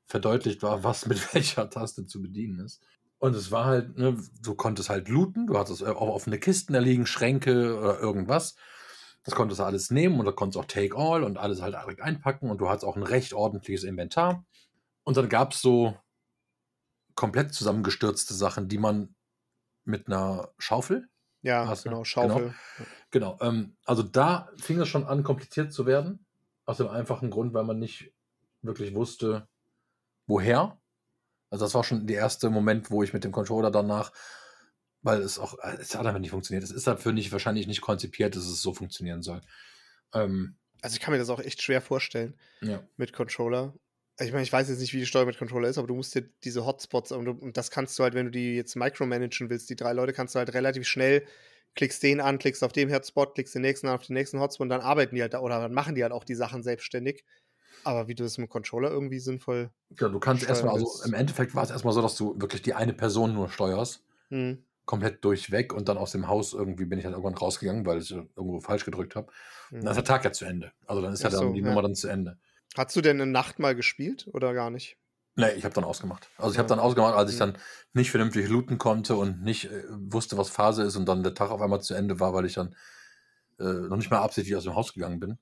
verdeutlicht 0.06 0.62
war, 0.62 0.84
was 0.84 1.06
mit 1.06 1.18
welcher 1.34 1.68
Taste 1.70 2.06
zu 2.06 2.22
bedienen 2.22 2.60
ist. 2.60 2.82
Und 3.18 3.34
es 3.34 3.50
war 3.50 3.64
halt, 3.64 3.96
ne, 3.96 4.16
du 4.42 4.54
konntest 4.54 4.90
halt 4.90 5.08
looten, 5.08 5.46
du 5.46 5.58
hattest 5.58 5.82
auch 5.82 6.08
offene 6.08 6.38
Kisten 6.38 6.74
da 6.74 6.80
liegen, 6.80 7.06
Schränke 7.06 7.78
oder 7.78 7.98
irgendwas. 7.98 8.56
Das 9.26 9.34
konntest 9.34 9.60
du 9.60 9.64
alles 9.64 9.90
nehmen 9.90 10.18
und 10.20 10.24
da 10.24 10.32
konntest 10.32 10.56
auch 10.56 10.66
Take 10.66 10.96
All 10.96 11.24
und 11.24 11.36
alles 11.36 11.60
halt 11.60 11.74
direkt 11.74 12.00
einpacken 12.00 12.48
und 12.48 12.58
du 12.58 12.68
hattest 12.68 12.84
auch 12.84 12.96
ein 12.96 13.02
recht 13.02 13.34
ordentliches 13.34 13.84
Inventar. 13.84 14.46
Und 15.02 15.16
dann 15.16 15.28
gab 15.28 15.52
es 15.52 15.60
so 15.60 15.96
komplett 17.16 17.52
zusammengestürzte 17.52 18.34
Sachen, 18.34 18.68
die 18.68 18.78
man 18.78 19.14
mit 19.84 20.06
einer 20.06 20.52
Schaufel, 20.58 21.08
Ja, 21.42 21.66
Hast 21.66 21.84
du, 21.84 21.90
genau, 21.90 22.04
Schaufel. 22.04 22.54
genau, 23.10 23.36
ähm, 23.40 23.76
also 23.84 24.02
da 24.02 24.48
fing 24.58 24.80
es 24.80 24.88
schon 24.88 25.04
an, 25.06 25.22
kompliziert 25.22 25.72
zu 25.72 25.86
werden. 25.86 26.24
Aus 26.64 26.78
dem 26.78 26.88
einfachen 26.88 27.30
Grund, 27.30 27.52
weil 27.54 27.64
man 27.64 27.78
nicht 27.78 28.12
wirklich 28.62 28.94
wusste, 28.94 29.48
woher. 30.26 30.80
Also 31.50 31.64
das 31.64 31.74
war 31.74 31.84
schon 31.84 32.06
der 32.06 32.16
erste 32.18 32.50
Moment, 32.50 32.90
wo 32.90 33.02
ich 33.02 33.12
mit 33.12 33.22
dem 33.24 33.32
Controller 33.32 33.70
danach, 33.70 34.12
weil 35.06 35.22
es 35.22 35.38
auch, 35.38 35.58
äh, 35.60 35.76
es 35.80 35.94
hat 35.94 36.04
einfach 36.04 36.20
nicht 36.20 36.30
funktioniert. 36.30 36.64
Es 36.64 36.70
ist 36.70 36.86
dafür 36.86 37.12
nicht, 37.12 37.32
wahrscheinlich 37.32 37.66
nicht 37.66 37.80
konzipiert, 37.80 38.36
dass 38.36 38.44
es 38.44 38.60
so 38.60 38.74
funktionieren 38.74 39.22
soll. 39.22 39.40
Ähm, 40.12 40.56
Also 40.82 40.94
ich 40.96 41.00
kann 41.00 41.12
mir 41.12 41.18
das 41.18 41.30
auch 41.30 41.40
echt 41.40 41.62
schwer 41.62 41.80
vorstellen 41.80 42.34
ja. 42.60 42.82
mit 42.96 43.12
Controller. 43.12 43.74
Ich 44.18 44.32
meine, 44.32 44.42
ich 44.44 44.52
weiß 44.52 44.68
jetzt 44.68 44.80
nicht, 44.80 44.92
wie 44.94 44.98
die 45.00 45.06
Steuerung 45.06 45.28
mit 45.28 45.38
Controller 45.38 45.68
ist, 45.68 45.78
aber 45.78 45.88
du 45.88 45.94
musst 45.94 46.14
dir 46.14 46.28
diese 46.44 46.64
Hotspots 46.64 47.12
und, 47.12 47.24
du- 47.26 47.32
und 47.32 47.56
das 47.56 47.70
kannst 47.70 47.98
du 47.98 48.02
halt, 48.02 48.14
wenn 48.14 48.26
du 48.26 48.30
die 48.30 48.54
jetzt 48.56 48.74
micromanagen 48.74 49.50
willst, 49.50 49.68
die 49.70 49.76
drei 49.76 49.92
Leute, 49.92 50.12
kannst 50.12 50.34
du 50.34 50.38
halt 50.38 50.52
relativ 50.54 50.86
schnell 50.86 51.26
klickst 51.76 52.02
den 52.02 52.20
an, 52.20 52.38
klickst 52.38 52.64
auf 52.64 52.72
den 52.72 52.92
Hotspot, 52.92 53.34
klickst 53.34 53.54
den 53.54 53.62
nächsten 53.62 53.86
an, 53.86 53.96
auf 53.96 54.06
den 54.06 54.14
nächsten 54.14 54.40
Hotspot 54.40 54.64
und 54.64 54.68
dann 54.70 54.80
arbeiten 54.80 55.14
die 55.14 55.22
halt 55.22 55.34
da 55.34 55.40
oder 55.40 55.60
dann 55.60 55.74
machen 55.74 55.94
die 55.94 56.02
halt 56.02 56.12
auch 56.12 56.24
die 56.24 56.34
Sachen 56.34 56.62
selbstständig. 56.62 57.24
Aber 57.84 58.08
wie 58.08 58.14
du 58.14 58.24
das 58.24 58.38
mit 58.38 58.48
dem 58.48 58.50
Controller 58.50 58.90
irgendwie 58.90 59.20
sinnvoll. 59.20 59.70
Ja, 60.00 60.08
du 60.08 60.18
kannst 60.18 60.48
erstmal, 60.48 60.74
also 60.74 61.04
im 61.04 61.14
Endeffekt 61.14 61.54
war 61.54 61.62
es 61.62 61.70
erstmal 61.70 61.92
so, 61.92 62.02
dass 62.02 62.16
du 62.16 62.40
wirklich 62.40 62.62
die 62.62 62.74
eine 62.74 62.94
Person 62.94 63.34
nur 63.34 63.48
steuerst, 63.48 64.02
Hm. 64.30 64.64
Komplett 64.86 65.24
durchweg 65.24 65.72
und 65.74 65.88
dann 65.88 65.98
aus 65.98 66.12
dem 66.12 66.28
Haus 66.28 66.52
irgendwie 66.54 66.86
bin 66.86 66.98
ich 66.98 67.04
halt 67.04 67.14
irgendwann 67.14 67.34
rausgegangen, 67.36 67.86
weil 67.86 67.98
ich 68.00 68.10
irgendwo 68.12 68.60
falsch 68.60 68.84
gedrückt 68.84 69.16
habe. 69.16 69.32
hm. 69.70 69.80
Dann 69.80 69.92
ist 69.92 69.96
der 69.96 70.04
Tag 70.04 70.24
ja 70.24 70.32
zu 70.32 70.44
Ende. 70.46 70.72
Also 70.86 71.02
dann 71.02 71.12
ist 71.12 71.22
ja 71.24 71.30
dann 71.30 71.52
so, 71.52 71.52
die 71.52 71.62
ja. 71.62 71.62
Nummer 71.62 71.82
dann 71.82 71.94
zu 71.94 72.08
Ende. 72.08 72.38
Hast 72.76 72.94
du 72.96 73.00
denn 73.02 73.20
eine 73.20 73.30
Nacht 73.30 73.58
mal 73.58 73.74
gespielt 73.74 74.28
oder 74.32 74.54
gar 74.54 74.70
nicht? 74.70 74.98
Nee, 75.38 75.52
ich 75.52 75.64
habe 75.64 75.74
dann 75.74 75.84
ausgemacht. 75.84 76.30
Also 76.38 76.52
ich 76.52 76.58
habe 76.58 76.68
dann 76.68 76.78
ausgemacht, 76.78 77.14
als 77.14 77.30
ich 77.30 77.36
Ja. 77.36 77.36
dann 77.36 77.58
nicht 77.92 78.10
vernünftig 78.10 78.48
looten 78.48 78.78
konnte 78.78 79.16
und 79.16 79.42
nicht 79.42 79.66
äh, 79.66 79.84
wusste, 79.90 80.38
was 80.38 80.48
Phase 80.48 80.82
ist 80.82 80.96
und 80.96 81.06
dann 81.06 81.22
der 81.22 81.34
Tag 81.34 81.50
auf 81.50 81.60
einmal 81.60 81.82
zu 81.82 81.92
Ende 81.94 82.20
war, 82.20 82.32
weil 82.32 82.46
ich 82.46 82.54
dann 82.54 82.74
äh, 83.60 83.64
noch 83.64 83.96
nicht 83.98 84.10
mal 84.10 84.20
absichtlich 84.20 84.56
aus 84.56 84.64
dem 84.64 84.74
Haus 84.76 84.94
gegangen 84.94 85.20
bin. 85.20 85.38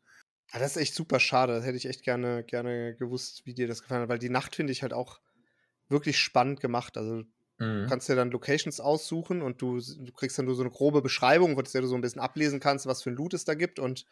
Ah, 0.52 0.58
das 0.58 0.72
ist 0.76 0.82
echt 0.82 0.94
super 0.94 1.20
schade. 1.20 1.54
Das 1.54 1.64
hätte 1.64 1.76
ich 1.76 1.86
echt 1.86 2.02
gerne, 2.02 2.44
gerne 2.44 2.94
gewusst, 2.96 3.44
wie 3.44 3.54
dir 3.54 3.66
das 3.66 3.82
gefallen 3.82 4.02
hat, 4.02 4.08
weil 4.08 4.18
die 4.18 4.28
Nacht 4.30 4.54
finde 4.54 4.72
ich 4.72 4.82
halt 4.82 4.92
auch 4.92 5.20
wirklich 5.88 6.18
spannend 6.18 6.60
gemacht. 6.60 6.96
Also 6.98 7.24
Mhm. 7.58 7.82
Du 7.82 7.88
kannst 7.88 8.08
dir 8.08 8.16
dann 8.16 8.30
Locations 8.30 8.80
aussuchen 8.80 9.42
und 9.42 9.62
du, 9.62 9.80
du 9.80 10.12
kriegst 10.12 10.38
dann 10.38 10.46
nur 10.46 10.54
so 10.54 10.62
eine 10.62 10.70
grobe 10.70 11.02
Beschreibung, 11.02 11.56
wo 11.56 11.62
du 11.62 11.86
so 11.86 11.94
ein 11.94 12.00
bisschen 12.00 12.20
ablesen 12.20 12.60
kannst, 12.60 12.86
was 12.86 13.02
für 13.02 13.10
ein 13.10 13.16
Loot 13.16 13.34
es 13.34 13.44
da 13.44 13.54
gibt 13.54 13.78
und 13.78 14.06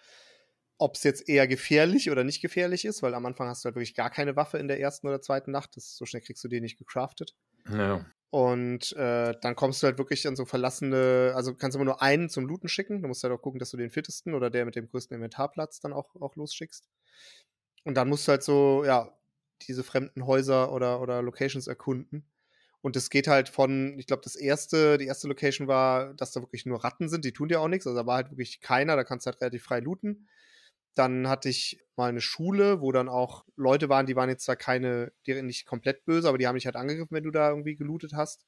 ob 0.78 0.96
es 0.96 1.04
jetzt 1.04 1.28
eher 1.28 1.46
gefährlich 1.46 2.10
oder 2.10 2.24
nicht 2.24 2.40
gefährlich 2.40 2.84
ist, 2.84 3.02
weil 3.02 3.14
am 3.14 3.26
Anfang 3.26 3.48
hast 3.48 3.64
du 3.64 3.66
halt 3.66 3.76
wirklich 3.76 3.94
gar 3.94 4.10
keine 4.10 4.34
Waffe 4.34 4.58
in 4.58 4.68
der 4.68 4.80
ersten 4.80 5.06
oder 5.06 5.20
zweiten 5.20 5.52
Nacht. 5.52 5.76
Das, 5.76 5.96
so 5.96 6.06
schnell 6.06 6.22
kriegst 6.22 6.42
du 6.42 6.48
die 6.48 6.60
nicht 6.60 6.76
gecraftet. 6.76 7.34
Ja. 7.68 8.04
Und 8.30 8.92
äh, 8.96 9.34
dann 9.42 9.54
kommst 9.54 9.82
du 9.82 9.86
halt 9.86 9.98
wirklich 9.98 10.26
an 10.26 10.36
so 10.36 10.44
verlassene, 10.44 11.34
also 11.36 11.54
kannst 11.54 11.76
immer 11.76 11.84
nur 11.84 12.02
einen 12.02 12.30
zum 12.30 12.46
Looten 12.46 12.68
schicken. 12.68 13.02
Du 13.02 13.08
musst 13.08 13.22
halt 13.22 13.32
auch 13.32 13.42
gucken, 13.42 13.58
dass 13.58 13.70
du 13.70 13.76
den 13.76 13.90
fittesten 13.90 14.34
oder 14.34 14.50
der 14.50 14.64
mit 14.64 14.74
dem 14.74 14.88
größten 14.88 15.14
Inventarplatz 15.14 15.80
dann 15.80 15.92
auch, 15.92 16.16
auch 16.16 16.34
losschickst. 16.34 16.88
Und 17.84 17.94
dann 17.94 18.08
musst 18.08 18.26
du 18.26 18.30
halt 18.30 18.42
so, 18.42 18.84
ja, 18.84 19.16
diese 19.68 19.84
fremden 19.84 20.26
Häuser 20.26 20.72
oder, 20.72 21.00
oder 21.00 21.22
Locations 21.22 21.66
erkunden. 21.66 22.26
Und 22.82 22.96
es 22.96 23.10
geht 23.10 23.28
halt 23.28 23.48
von, 23.48 23.96
ich 23.98 24.06
glaube, 24.06 24.22
das 24.24 24.34
erste, 24.34 24.98
die 24.98 25.06
erste 25.06 25.28
Location 25.28 25.68
war, 25.68 26.14
dass 26.14 26.32
da 26.32 26.40
wirklich 26.40 26.66
nur 26.66 26.84
Ratten 26.84 27.08
sind, 27.08 27.24
die 27.24 27.32
tun 27.32 27.48
dir 27.48 27.60
auch 27.60 27.68
nichts. 27.68 27.86
Also 27.86 27.96
da 27.96 28.06
war 28.06 28.16
halt 28.16 28.30
wirklich 28.30 28.60
keiner, 28.60 28.96
da 28.96 29.04
kannst 29.04 29.24
du 29.24 29.30
halt 29.30 29.40
relativ 29.40 29.62
frei 29.62 29.78
looten. 29.78 30.28
Dann 30.94 31.28
hatte 31.28 31.48
ich 31.48 31.80
mal 31.96 32.08
eine 32.08 32.20
Schule, 32.20 32.80
wo 32.80 32.90
dann 32.92 33.08
auch 33.08 33.44
Leute 33.56 33.88
waren, 33.88 34.06
die 34.06 34.16
waren 34.16 34.28
jetzt 34.28 34.44
zwar 34.44 34.56
keine, 34.56 35.12
die 35.26 35.40
nicht 35.42 35.64
komplett 35.64 36.04
böse, 36.04 36.28
aber 36.28 36.38
die 36.38 36.46
haben 36.46 36.56
dich 36.56 36.66
halt 36.66 36.76
angegriffen, 36.76 37.14
wenn 37.14 37.24
du 37.24 37.30
da 37.30 37.50
irgendwie 37.50 37.76
gelootet 37.76 38.14
hast. 38.14 38.44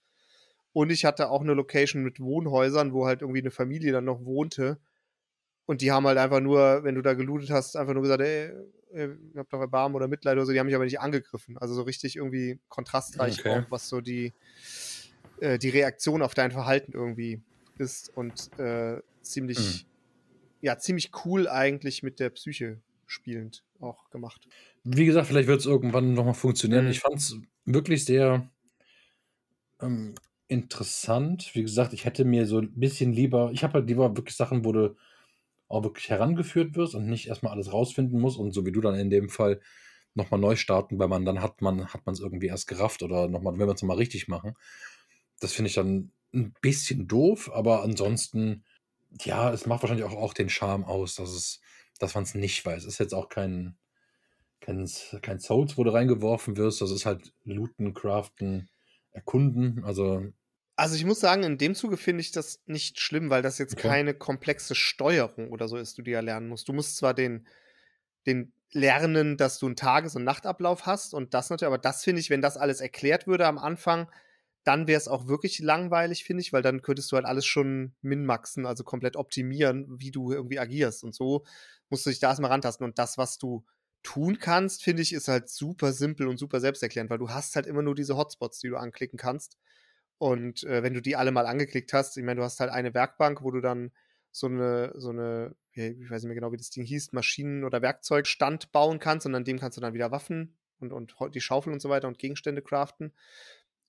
Und 0.72 0.90
ich 0.90 1.04
hatte 1.04 1.30
auch 1.30 1.42
eine 1.42 1.54
Location 1.54 2.02
mit 2.02 2.18
Wohnhäusern, 2.18 2.92
wo 2.92 3.06
halt 3.06 3.22
irgendwie 3.22 3.40
eine 3.40 3.52
Familie 3.52 3.92
dann 3.92 4.04
noch 4.04 4.24
wohnte. 4.24 4.80
Und 5.66 5.80
die 5.80 5.92
haben 5.92 6.06
halt 6.06 6.18
einfach 6.18 6.40
nur, 6.40 6.84
wenn 6.84 6.94
du 6.94 7.02
da 7.02 7.14
gelootet 7.14 7.50
hast, 7.50 7.76
einfach 7.76 7.94
nur 7.94 8.02
gesagt, 8.02 8.20
ey, 8.22 8.52
ihr 8.92 9.18
habt 9.36 9.52
doch 9.52 9.60
Erbarmen 9.60 9.96
oder 9.96 10.08
Mitleid 10.08 10.36
oder 10.36 10.46
so, 10.46 10.52
die 10.52 10.60
haben 10.60 10.66
mich 10.66 10.74
aber 10.74 10.84
nicht 10.84 11.00
angegriffen. 11.00 11.58
Also 11.58 11.74
so 11.74 11.82
richtig 11.82 12.16
irgendwie 12.16 12.60
kontrastreich 12.68 13.40
Okay. 13.40 13.46
auch, 13.46 13.70
was 13.70 13.88
so 13.88 14.00
die, 14.00 14.34
äh, 15.36 15.58
die 15.58 15.68
Reaktion 15.70 16.22
auf 16.22 16.34
dein 16.34 16.52
Verhalten 16.52 16.92
irgendwie 16.92 17.42
ist 17.78 18.08
und 18.08 18.50
äh, 18.58 18.98
ziemlich, 19.22 19.88
ja, 20.60 20.78
ziemlich 20.78 21.12
cool 21.24 21.48
eigentlich 21.48 22.02
mit 22.02 22.20
der 22.20 22.30
Psyche 22.30 22.82
spielend 23.06 23.64
auch 23.80 24.10
gemacht. 24.10 24.48
Wie 24.84 25.06
gesagt, 25.06 25.26
vielleicht 25.28 25.48
wird 25.48 25.60
es 25.60 25.66
irgendwann 25.66 26.14
nochmal 26.14 26.34
funktionieren. 26.34 26.86
Mhm. 26.86 26.90
Ich 26.90 27.00
fand 27.00 27.16
es 27.16 27.36
wirklich 27.64 28.04
sehr 28.04 28.50
ähm, 29.80 30.14
interessant. 30.48 31.54
Wie 31.54 31.62
gesagt, 31.62 31.92
ich 31.92 32.04
hätte 32.04 32.24
mir 32.24 32.46
so 32.46 32.58
ein 32.60 32.78
bisschen 32.78 33.12
lieber, 33.12 33.50
ich 33.52 33.62
habe 33.64 33.74
halt 33.74 33.88
lieber 33.88 34.16
wirklich 34.16 34.36
Sachen, 34.36 34.64
wo 34.64 34.72
du 34.72 34.96
auch 35.74 35.84
wirklich 35.84 36.10
herangeführt 36.10 36.76
wirst 36.76 36.94
und 36.94 37.06
nicht 37.06 37.28
erstmal 37.28 37.52
alles 37.52 37.72
rausfinden 37.72 38.20
musst 38.20 38.38
und 38.38 38.52
so 38.52 38.64
wie 38.66 38.72
du 38.72 38.80
dann 38.80 38.94
in 38.94 39.10
dem 39.10 39.28
Fall 39.28 39.60
nochmal 40.14 40.40
neu 40.40 40.56
starten, 40.56 40.98
weil 40.98 41.08
man 41.08 41.24
dann 41.24 41.42
hat 41.42 41.60
man 41.60 41.86
hat 41.88 42.06
man 42.06 42.14
es 42.14 42.20
irgendwie 42.20 42.46
erst 42.46 42.68
gerafft 42.68 43.02
oder 43.02 43.28
nochmal, 43.28 43.58
wenn 43.58 43.66
wir 43.66 43.74
es 43.74 43.82
nochmal 43.82 43.96
richtig 43.98 44.28
machen. 44.28 44.54
Das 45.40 45.52
finde 45.52 45.68
ich 45.68 45.74
dann 45.74 46.12
ein 46.34 46.54
bisschen 46.60 47.06
doof, 47.08 47.50
aber 47.52 47.82
ansonsten, 47.82 48.64
ja, 49.22 49.52
es 49.52 49.66
macht 49.66 49.82
wahrscheinlich 49.82 50.06
auch, 50.06 50.14
auch 50.14 50.34
den 50.34 50.48
Charme 50.48 50.84
aus, 50.84 51.14
dass 51.16 51.30
es, 51.30 51.60
dass 51.98 52.14
man 52.14 52.24
es 52.24 52.34
nicht 52.34 52.64
weiß. 52.64 52.84
Es 52.84 52.94
ist 52.94 52.98
jetzt 52.98 53.14
auch 53.14 53.28
kein, 53.28 53.76
kein, 54.60 54.88
kein 55.22 55.40
Souls, 55.40 55.78
wo 55.78 55.84
du 55.84 55.92
reingeworfen 55.92 56.56
wirst. 56.56 56.80
Das 56.80 56.90
ist 56.90 57.06
halt 57.06 57.32
Looten, 57.44 57.94
Craften, 57.94 58.68
Erkunden. 59.12 59.84
Also, 59.84 60.26
Also 60.76 60.96
ich 60.96 61.04
muss 61.04 61.20
sagen, 61.20 61.44
in 61.44 61.56
dem 61.58 61.74
Zuge 61.74 61.96
finde 61.96 62.20
ich 62.22 62.32
das 62.32 62.60
nicht 62.66 62.98
schlimm, 62.98 63.30
weil 63.30 63.42
das 63.42 63.58
jetzt 63.58 63.76
Okay. 63.76 63.78
keine 63.78 64.12
komplexe 64.14 64.74
Steuerung 64.74 65.50
oder 65.52 65.68
so 65.68 65.76
ist, 65.76 65.98
die 65.98 66.02
du 66.02 66.10
ja 66.10 66.20
lernen 66.20 66.48
musst. 66.48 66.68
Du 66.68 66.72
musst 66.72 66.96
zwar 66.96 67.14
den, 67.14 67.46
den 68.26 68.52
lernen, 68.72 69.36
dass 69.36 69.58
du 69.58 69.66
einen 69.66 69.76
Tages- 69.76 70.16
und 70.16 70.24
Nachtablauf 70.24 70.86
hast 70.86 71.14
und 71.14 71.34
das 71.34 71.50
natürlich, 71.50 71.68
aber 71.68 71.78
das 71.78 72.04
finde 72.04 72.20
ich, 72.20 72.30
wenn 72.30 72.42
das 72.42 72.56
alles 72.56 72.80
erklärt 72.80 73.26
würde 73.26 73.46
am 73.46 73.58
Anfang, 73.58 74.10
dann 74.64 74.88
wäre 74.88 74.98
es 74.98 75.08
auch 75.08 75.28
wirklich 75.28 75.60
langweilig, 75.60 76.24
finde 76.24 76.42
ich, 76.42 76.52
weil 76.52 76.62
dann 76.62 76.82
könntest 76.82 77.12
du 77.12 77.16
halt 77.16 77.26
alles 77.26 77.46
schon 77.46 77.94
minmaxen, 78.02 78.66
also 78.66 78.84
komplett 78.84 79.16
optimieren, 79.16 79.86
wie 80.00 80.10
du 80.10 80.32
irgendwie 80.32 80.58
agierst. 80.58 81.04
Und 81.04 81.14
so 81.14 81.44
musst 81.90 82.06
du 82.06 82.10
dich 82.10 82.20
da 82.20 82.30
erstmal 82.30 82.50
rantasten. 82.50 82.84
Und 82.84 82.98
das, 82.98 83.18
was 83.18 83.38
du 83.38 83.64
tun 84.02 84.38
kannst, 84.40 84.82
finde 84.82 85.02
ich, 85.02 85.12
ist 85.12 85.28
halt 85.28 85.48
super 85.50 85.92
simpel 85.92 86.28
und 86.28 86.38
super 86.38 86.60
selbsterklärend, 86.60 87.10
weil 87.10 87.18
du 87.18 87.30
hast 87.30 87.56
halt 87.56 87.66
immer 87.66 87.82
nur 87.82 87.94
diese 87.94 88.16
Hotspots, 88.16 88.60
die 88.60 88.68
du 88.68 88.76
anklicken 88.76 89.18
kannst. 89.18 89.58
Und 90.18 90.64
äh, 90.64 90.82
wenn 90.82 90.94
du 90.94 91.02
die 91.02 91.16
alle 91.16 91.32
mal 91.32 91.46
angeklickt 91.46 91.92
hast, 91.92 92.16
ich 92.16 92.24
meine, 92.24 92.40
du 92.40 92.44
hast 92.44 92.60
halt 92.60 92.70
eine 92.70 92.94
Werkbank, 92.94 93.42
wo 93.42 93.50
du 93.50 93.60
dann 93.60 93.92
so 94.30 94.46
eine, 94.46 94.92
so 94.96 95.10
eine, 95.10 95.54
ich 95.72 96.10
weiß 96.10 96.22
nicht 96.22 96.28
mehr 96.28 96.34
genau, 96.34 96.52
wie 96.52 96.56
das 96.56 96.70
Ding 96.70 96.84
hieß, 96.84 97.12
Maschinen- 97.12 97.64
oder 97.64 97.82
Werkzeugstand 97.82 98.72
bauen 98.72 98.98
kannst 98.98 99.26
und 99.26 99.34
an 99.34 99.44
dem 99.44 99.58
kannst 99.58 99.76
du 99.76 99.80
dann 99.80 99.94
wieder 99.94 100.10
Waffen 100.10 100.56
und, 100.80 100.92
und 100.92 101.14
die 101.34 101.40
Schaufel 101.40 101.72
und 101.72 101.80
so 101.80 101.88
weiter 101.88 102.08
und 102.08 102.18
Gegenstände 102.18 102.62
craften. 102.62 103.12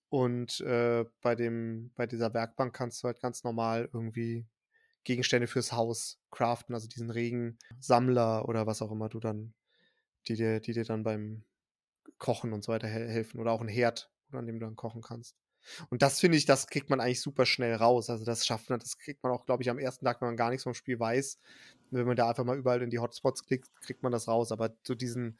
Und 0.10 0.62
äh, 0.62 1.06
bei 1.22 1.36
dem, 1.36 1.92
bei 1.96 2.06
dieser 2.06 2.34
Werkbank 2.34 2.76
kannst 2.76 3.04
du 3.04 3.08
halt 3.08 3.20
ganz 3.22 3.44
normal 3.44 3.90
irgendwie 3.92 4.46
Gegenstände 5.04 5.48
fürs 5.48 5.72
Haus 5.72 6.20
craften, 6.32 6.76
also 6.76 6.88
diesen 6.88 7.10
Regensammler 7.10 8.48
oder 8.48 8.68
was 8.68 8.82
auch 8.82 8.92
immer 8.92 9.10
du 9.10 9.20
dann, 9.20 9.54
die 10.28 10.36
dir, 10.36 10.60
die 10.60 10.74
dir 10.74 10.86
dann 10.86 11.04
beim 11.04 11.44
Kochen 12.18 12.54
und 12.54 12.64
so 12.64 12.72
weiter 12.72 12.88
hel 12.88 13.08
helfen. 13.08 13.40
Oder 13.40 13.52
auch 13.52 13.62
ein 13.62 13.68
Herd, 13.68 14.12
an 14.32 14.46
dem 14.46 14.60
du 14.60 14.66
dann 14.66 14.76
kochen 14.76 15.02
kannst. 15.02 15.36
Und 15.90 16.02
das 16.02 16.20
finde 16.20 16.38
ich, 16.38 16.46
das 16.46 16.68
kriegt 16.68 16.90
man 16.90 17.00
eigentlich 17.00 17.22
super 17.22 17.46
schnell 17.46 17.76
raus. 17.76 18.10
Also 18.10 18.26
das 18.26 18.46
schafft 18.46 18.70
man, 18.70 18.80
das 18.80 18.98
kriegt 18.98 19.24
man 19.24 19.32
auch, 19.32 19.46
glaube 19.46 19.64
ich, 19.64 19.70
am 19.70 19.80
ersten 19.80 20.06
Tag, 20.06 20.22
wenn 20.22 20.30
man 20.30 20.38
gar 20.38 20.50
nichts 20.50 20.64
vom 20.64 20.74
Spiel 20.74 21.00
weiß. 21.00 21.40
Wenn 21.92 22.08
man 22.08 22.16
da 22.16 22.30
einfach 22.30 22.44
mal 22.44 22.58
überall 22.58 22.82
in 22.82 22.90
die 22.90 23.00
Hotspots 23.00 23.46
klickt, 23.46 23.70
kriegt 23.82 24.04
man 24.04 24.12
das 24.12 24.28
raus. 24.28 24.52
Aber 24.52 24.76
so 24.84 24.96
diesen, 24.96 25.40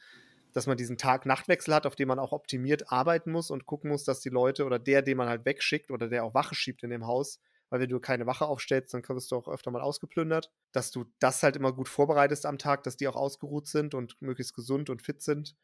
dass 0.54 0.68
man 0.68 0.78
diesen 0.78 0.98
Tag-Nacht-Wechsel 0.98 1.74
hat, 1.74 1.86
auf 1.86 1.96
dem 1.96 2.08
man 2.08 2.20
auch 2.20 2.32
optimiert 2.32 2.92
arbeiten 2.92 3.32
muss 3.32 3.52
und 3.52 3.66
gucken 3.66 3.90
muss, 3.90 4.04
dass 4.04 4.22
die 4.22 4.30
Leute 4.30 4.66
oder 4.66 4.80
der, 4.80 5.02
den 5.02 5.18
man 5.18 5.28
halt 5.28 5.46
wegschickt 5.46 5.92
oder 5.92 6.08
der 6.08 6.24
auch 6.24 6.34
Wache 6.34 6.56
schiebt 6.56 6.84
in 6.84 6.92
dem 6.92 7.06
Haus, 7.06 7.40
weil 7.70 7.82
wenn 7.82 7.90
du 7.90 8.00
keine 8.00 8.26
Wache 8.26 8.46
aufstellst, 8.46 8.94
dann 8.94 9.04
wirst 9.08 9.32
du 9.32 9.36
auch 9.36 9.48
öfter 9.48 9.72
mal 9.72 9.82
ausgeplündert, 9.82 10.52
dass 10.72 10.92
du 10.92 11.06
das 11.20 11.44
halt 11.44 11.56
immer 11.56 11.74
gut 11.74 11.90
vorbereitest 11.90 12.46
am 12.46 12.58
Tag, 12.58 12.84
dass 12.84 12.96
die 12.96 13.08
auch 13.08 13.16
ausgeruht 13.16 13.68
sind 13.68 13.94
und 13.94 14.22
möglichst 14.22 14.54
gesund 14.54 14.90
und 14.90 15.02
fit 15.02 15.22
sind. 15.22 15.56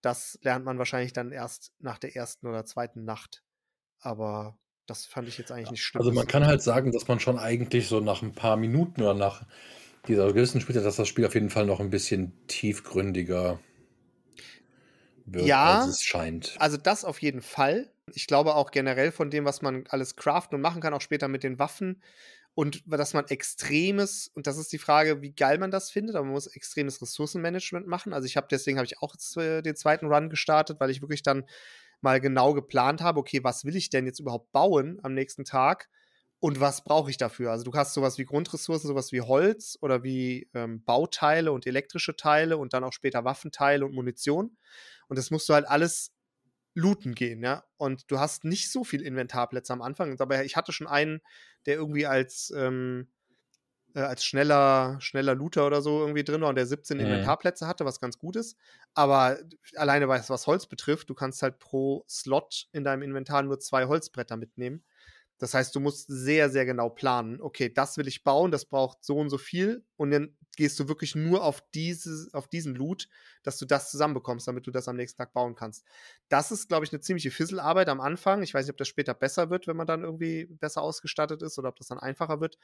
Das 0.00 0.38
lernt 0.42 0.64
man 0.64 0.78
wahrscheinlich 0.78 1.12
dann 1.12 1.32
erst 1.32 1.72
nach 1.80 1.98
der 1.98 2.14
ersten 2.14 2.46
oder 2.46 2.64
zweiten 2.64 3.04
Nacht. 3.04 3.42
Aber 4.06 4.56
das 4.86 5.04
fand 5.04 5.26
ich 5.26 5.36
jetzt 5.36 5.50
eigentlich 5.50 5.72
nicht 5.72 5.82
schlimm. 5.82 6.00
also 6.00 6.12
man 6.12 6.28
kann 6.28 6.46
halt 6.46 6.62
sagen, 6.62 6.92
dass 6.92 7.08
man 7.08 7.18
schon 7.18 7.40
eigentlich 7.40 7.88
so 7.88 7.98
nach 7.98 8.22
ein 8.22 8.32
paar 8.32 8.56
Minuten 8.56 9.02
oder 9.02 9.14
nach 9.14 9.42
dieser 10.06 10.28
gewissen 10.28 10.60
Spielzeit, 10.60 10.84
dass 10.84 10.94
das 10.94 11.08
Spiel 11.08 11.26
auf 11.26 11.34
jeden 11.34 11.50
Fall 11.50 11.66
noch 11.66 11.80
ein 11.80 11.90
bisschen 11.90 12.32
tiefgründiger 12.46 13.58
wird, 15.24 15.46
Ja. 15.46 15.80
als 15.80 15.86
es 15.88 16.02
scheint. 16.02 16.54
Also 16.60 16.76
das 16.76 17.04
auf 17.04 17.20
jeden 17.20 17.42
Fall. 17.42 17.90
Ich 18.14 18.28
glaube 18.28 18.54
auch 18.54 18.70
generell 18.70 19.10
von 19.10 19.28
dem, 19.28 19.44
was 19.44 19.60
man 19.60 19.84
alles 19.88 20.14
craften 20.14 20.54
und 20.54 20.62
machen 20.62 20.80
kann, 20.80 20.94
auch 20.94 21.00
später 21.00 21.26
mit 21.26 21.42
den 21.42 21.58
Waffen. 21.58 22.00
Und 22.54 22.84
dass 22.86 23.12
man 23.12 23.26
extremes, 23.26 24.30
und 24.34 24.46
das 24.46 24.56
ist 24.56 24.72
die 24.72 24.78
Frage, 24.78 25.20
wie 25.20 25.32
geil 25.32 25.58
man 25.58 25.72
das 25.72 25.90
findet, 25.90 26.14
aber 26.14 26.24
man 26.24 26.32
muss 26.32 26.46
extremes 26.46 27.02
Ressourcenmanagement 27.02 27.88
machen. 27.88 28.12
Also 28.14 28.26
ich 28.26 28.36
habe 28.36 28.46
deswegen 28.48 28.78
habe 28.78 28.86
ich 28.86 29.02
auch 29.02 29.16
den 29.36 29.76
zweiten 29.76 30.06
Run 30.06 30.30
gestartet, 30.30 30.78
weil 30.78 30.90
ich 30.90 31.02
wirklich 31.02 31.22
dann 31.24 31.44
mal 32.06 32.20
genau 32.20 32.54
geplant 32.54 33.02
habe, 33.02 33.18
okay, 33.18 33.42
was 33.42 33.64
will 33.64 33.74
ich 33.74 33.90
denn 33.90 34.06
jetzt 34.06 34.20
überhaupt 34.20 34.52
bauen 34.52 35.00
am 35.02 35.12
nächsten 35.12 35.44
Tag 35.44 35.88
und 36.38 36.60
was 36.60 36.84
brauche 36.84 37.10
ich 37.10 37.16
dafür? 37.16 37.50
Also 37.50 37.64
du 37.64 37.72
hast 37.74 37.94
sowas 37.94 38.16
wie 38.16 38.24
Grundressourcen, 38.24 38.86
sowas 38.86 39.10
wie 39.10 39.22
Holz 39.22 39.76
oder 39.80 40.04
wie 40.04 40.48
ähm, 40.54 40.84
Bauteile 40.84 41.50
und 41.50 41.66
elektrische 41.66 42.14
Teile 42.14 42.58
und 42.58 42.74
dann 42.74 42.84
auch 42.84 42.92
später 42.92 43.24
Waffenteile 43.24 43.84
und 43.84 43.92
Munition. 43.92 44.56
Und 45.08 45.18
das 45.18 45.32
musst 45.32 45.48
du 45.48 45.54
halt 45.54 45.66
alles 45.66 46.12
looten 46.74 47.16
gehen, 47.16 47.42
ja. 47.42 47.64
Und 47.76 48.08
du 48.08 48.20
hast 48.20 48.44
nicht 48.44 48.70
so 48.70 48.84
viel 48.84 49.02
Inventarplätze 49.02 49.72
am 49.72 49.82
Anfang. 49.82 50.20
Aber 50.20 50.44
ich 50.44 50.56
hatte 50.56 50.72
schon 50.72 50.86
einen, 50.86 51.22
der 51.66 51.74
irgendwie 51.74 52.06
als, 52.06 52.52
ähm, 52.56 53.08
äh, 53.96 54.00
als 54.00 54.24
schneller, 54.24 55.00
schneller 55.00 55.34
Looter 55.34 55.66
oder 55.66 55.82
so 55.82 56.00
irgendwie 56.00 56.24
drin 56.24 56.42
war 56.42 56.50
und 56.50 56.56
der 56.56 56.66
17 56.66 56.98
Mhm. 56.98 57.00
Inventarplätze 57.00 57.66
hatte, 57.66 57.84
was 57.86 58.00
ganz 58.00 58.18
gut 58.18 58.36
ist. 58.36 58.56
Aber 58.94 59.38
alleine 59.76 60.08
was, 60.08 60.30
was 60.30 60.46
Holz 60.46 60.66
betrifft, 60.66 61.10
du 61.10 61.14
kannst 61.14 61.42
halt 61.42 61.58
pro 61.58 62.04
Slot 62.08 62.68
in 62.72 62.84
deinem 62.84 63.02
Inventar 63.02 63.42
nur 63.42 63.58
zwei 63.58 63.86
Holzbretter 63.86 64.36
mitnehmen. 64.36 64.84
Das 65.38 65.52
heißt, 65.52 65.74
du 65.74 65.80
musst 65.80 66.06
sehr, 66.08 66.48
sehr 66.48 66.64
genau 66.64 66.88
planen. 66.88 67.42
Okay, 67.42 67.72
das 67.72 67.98
will 67.98 68.08
ich 68.08 68.24
bauen, 68.24 68.50
das 68.50 68.64
braucht 68.64 69.04
so 69.04 69.18
und 69.18 69.28
so 69.28 69.36
viel. 69.38 69.84
Und 69.96 70.10
dann 70.10 70.36
gehst 70.56 70.80
du 70.80 70.88
wirklich 70.88 71.14
nur 71.14 71.44
auf, 71.44 71.62
dieses, 71.74 72.32
auf 72.32 72.48
diesen 72.48 72.74
Loot, 72.74 73.08
dass 73.42 73.58
du 73.58 73.66
das 73.66 73.90
zusammenbekommst, 73.90 74.48
damit 74.48 74.66
du 74.66 74.70
das 74.70 74.88
am 74.88 74.96
nächsten 74.96 75.18
Tag 75.18 75.34
bauen 75.34 75.54
kannst. 75.54 75.84
Das 76.30 76.50
ist, 76.52 76.68
glaube 76.68 76.86
ich, 76.86 76.92
eine 76.92 77.00
ziemliche 77.02 77.30
Fisselarbeit 77.30 77.90
am 77.90 78.00
Anfang. 78.00 78.42
Ich 78.42 78.54
weiß 78.54 78.64
nicht, 78.64 78.72
ob 78.72 78.78
das 78.78 78.88
später 78.88 79.12
besser 79.12 79.50
wird, 79.50 79.66
wenn 79.66 79.76
man 79.76 79.86
dann 79.86 80.04
irgendwie 80.04 80.46
besser 80.46 80.80
ausgestattet 80.80 81.42
ist 81.42 81.58
oder 81.58 81.68
ob 81.68 81.76
das 81.76 81.88
dann 81.88 81.98
einfacher 81.98 82.40
wird. 82.40 82.58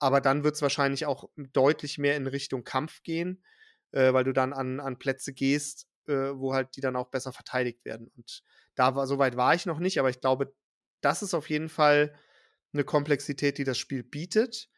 Aber 0.00 0.20
dann 0.20 0.42
wird 0.42 0.56
es 0.56 0.62
wahrscheinlich 0.62 1.06
auch 1.06 1.30
deutlich 1.36 1.98
mehr 1.98 2.16
in 2.16 2.26
Richtung 2.26 2.64
Kampf 2.64 3.02
gehen, 3.02 3.44
äh, 3.92 4.12
weil 4.12 4.24
du 4.24 4.32
dann 4.32 4.52
an, 4.52 4.80
an 4.80 4.98
Plätze 4.98 5.32
gehst, 5.32 5.86
äh, 6.08 6.32
wo 6.34 6.54
halt 6.54 6.74
die 6.76 6.80
dann 6.80 6.96
auch 6.96 7.10
besser 7.10 7.32
verteidigt 7.32 7.84
werden. 7.84 8.10
Und 8.16 8.42
da 8.74 8.94
war, 8.96 9.06
so 9.06 9.18
weit 9.18 9.36
war 9.36 9.54
ich 9.54 9.66
noch 9.66 9.78
nicht, 9.78 9.98
aber 9.98 10.10
ich 10.10 10.20
glaube, 10.20 10.54
das 11.02 11.22
ist 11.22 11.34
auf 11.34 11.48
jeden 11.50 11.68
Fall 11.68 12.18
eine 12.72 12.84
Komplexität, 12.84 13.58
die 13.58 13.64
das 13.64 13.78
Spiel 13.78 14.02
bietet. 14.02 14.70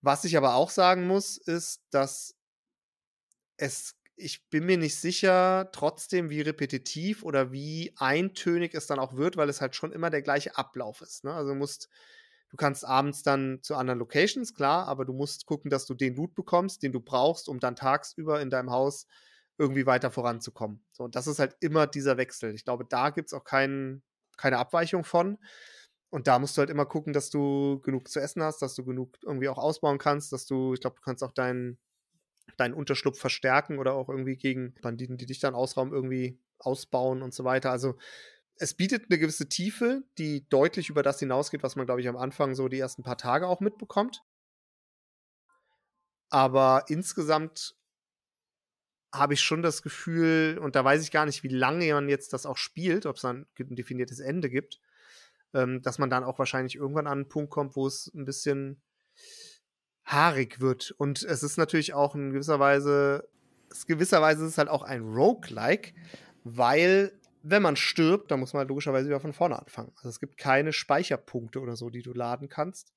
Was 0.00 0.24
ich 0.24 0.36
aber 0.36 0.54
auch 0.54 0.70
sagen 0.70 1.06
muss, 1.06 1.36
ist, 1.36 1.82
dass 1.90 2.36
es, 3.56 3.96
ich 4.16 4.48
bin 4.48 4.64
mir 4.66 4.78
nicht 4.78 4.96
sicher, 4.96 5.70
trotzdem, 5.72 6.30
wie 6.30 6.40
repetitiv 6.40 7.24
oder 7.24 7.52
wie 7.52 7.92
eintönig 7.96 8.74
es 8.74 8.86
dann 8.86 8.98
auch 8.98 9.16
wird, 9.16 9.36
weil 9.36 9.48
es 9.48 9.60
halt 9.60 9.74
schon 9.74 9.92
immer 9.92 10.10
der 10.10 10.22
gleiche 10.22 10.56
Ablauf 10.56 11.00
ist. 11.00 11.24
Ne? 11.24 11.32
Also 11.32 11.50
du 11.50 11.56
musst, 11.56 11.88
du 12.50 12.56
kannst 12.56 12.84
abends 12.84 13.22
dann 13.22 13.60
zu 13.62 13.76
anderen 13.76 13.98
Locations, 13.98 14.54
klar, 14.54 14.86
aber 14.88 15.04
du 15.04 15.12
musst 15.12 15.46
gucken, 15.46 15.70
dass 15.70 15.86
du 15.86 15.94
den 15.94 16.16
Loot 16.16 16.34
bekommst, 16.34 16.82
den 16.82 16.92
du 16.92 17.00
brauchst, 17.00 17.48
um 17.48 17.60
dann 17.60 17.76
tagsüber 17.76 18.40
in 18.40 18.50
deinem 18.50 18.70
Haus 18.70 19.06
irgendwie 19.58 19.86
weiter 19.86 20.10
voranzukommen. 20.10 20.84
So, 20.92 21.04
und 21.04 21.16
das 21.16 21.26
ist 21.26 21.38
halt 21.38 21.56
immer 21.60 21.86
dieser 21.86 22.16
Wechsel. 22.16 22.54
Ich 22.54 22.64
glaube, 22.64 22.84
da 22.88 23.10
gibt 23.10 23.28
es 23.28 23.34
auch 23.34 23.44
kein, 23.44 24.02
keine 24.36 24.58
Abweichung 24.58 25.04
von. 25.04 25.38
Und 26.10 26.26
da 26.26 26.38
musst 26.38 26.56
du 26.56 26.60
halt 26.60 26.70
immer 26.70 26.86
gucken, 26.86 27.12
dass 27.12 27.28
du 27.28 27.80
genug 27.80 28.08
zu 28.08 28.20
essen 28.20 28.42
hast, 28.42 28.62
dass 28.62 28.74
du 28.74 28.84
genug 28.84 29.18
irgendwie 29.22 29.48
auch 29.48 29.58
ausbauen 29.58 29.98
kannst, 29.98 30.32
dass 30.32 30.46
du, 30.46 30.72
ich 30.72 30.80
glaube, 30.80 30.96
du 30.96 31.02
kannst 31.02 31.22
auch 31.22 31.32
deinen 31.32 31.78
deinen 32.56 32.74
Unterschlupf 32.74 33.18
verstärken 33.18 33.78
oder 33.78 33.94
auch 33.94 34.08
irgendwie 34.08 34.36
gegen 34.36 34.74
Banditen, 34.80 35.16
die 35.16 35.26
dich 35.26 35.40
dann 35.40 35.54
ausrauben, 35.54 35.92
irgendwie 35.92 36.38
ausbauen 36.58 37.22
und 37.22 37.34
so 37.34 37.44
weiter. 37.44 37.70
Also 37.70 37.96
es 38.58 38.74
bietet 38.74 39.06
eine 39.08 39.18
gewisse 39.18 39.48
Tiefe, 39.48 40.02
die 40.18 40.48
deutlich 40.48 40.88
über 40.90 41.02
das 41.02 41.20
hinausgeht, 41.20 41.62
was 41.62 41.76
man, 41.76 41.86
glaube 41.86 42.00
ich, 42.00 42.08
am 42.08 42.16
Anfang 42.16 42.54
so 42.54 42.68
die 42.68 42.78
ersten 42.78 43.02
paar 43.02 43.18
Tage 43.18 43.46
auch 43.46 43.60
mitbekommt. 43.60 44.22
Aber 46.30 46.84
insgesamt 46.88 47.76
habe 49.12 49.34
ich 49.34 49.40
schon 49.40 49.62
das 49.62 49.82
Gefühl, 49.82 50.58
und 50.60 50.76
da 50.76 50.84
weiß 50.84 51.02
ich 51.02 51.10
gar 51.10 51.24
nicht, 51.24 51.42
wie 51.42 51.48
lange 51.48 51.92
man 51.94 52.08
jetzt 52.08 52.32
das 52.32 52.44
auch 52.44 52.58
spielt, 52.58 53.06
ob 53.06 53.16
es 53.16 53.22
dann 53.22 53.46
ein 53.58 53.76
definiertes 53.76 54.20
Ende 54.20 54.50
gibt, 54.50 54.80
ähm, 55.54 55.80
dass 55.80 55.98
man 55.98 56.10
dann 56.10 56.24
auch 56.24 56.38
wahrscheinlich 56.38 56.76
irgendwann 56.76 57.06
an 57.06 57.18
einen 57.18 57.28
Punkt 57.28 57.50
kommt, 57.50 57.76
wo 57.76 57.86
es 57.86 58.12
ein 58.14 58.26
bisschen 58.26 58.82
haarig 60.04 60.60
wird. 60.60 60.90
Und 60.98 61.22
es 61.22 61.42
ist 61.42 61.56
natürlich 61.56 61.94
auch 61.94 62.14
in 62.14 62.32
gewisser 62.32 62.60
Weise, 62.60 63.28
gewisserweise 63.86 64.44
ist 64.44 64.52
es 64.52 64.58
halt 64.58 64.68
auch 64.68 64.82
ein 64.82 65.02
Roguelike, 65.02 65.94
weil 66.44 67.17
wenn 67.42 67.62
man 67.62 67.76
stirbt, 67.76 68.30
dann 68.30 68.40
muss 68.40 68.52
man 68.52 68.60
halt 68.60 68.68
logischerweise 68.68 69.08
wieder 69.08 69.20
von 69.20 69.32
vorne 69.32 69.58
anfangen. 69.58 69.92
Also 69.96 70.08
es 70.08 70.20
gibt 70.20 70.36
keine 70.36 70.72
Speicherpunkte 70.72 71.60
oder 71.60 71.76
so, 71.76 71.90
die 71.90 72.02
du 72.02 72.12
laden 72.12 72.48
kannst. 72.48 72.92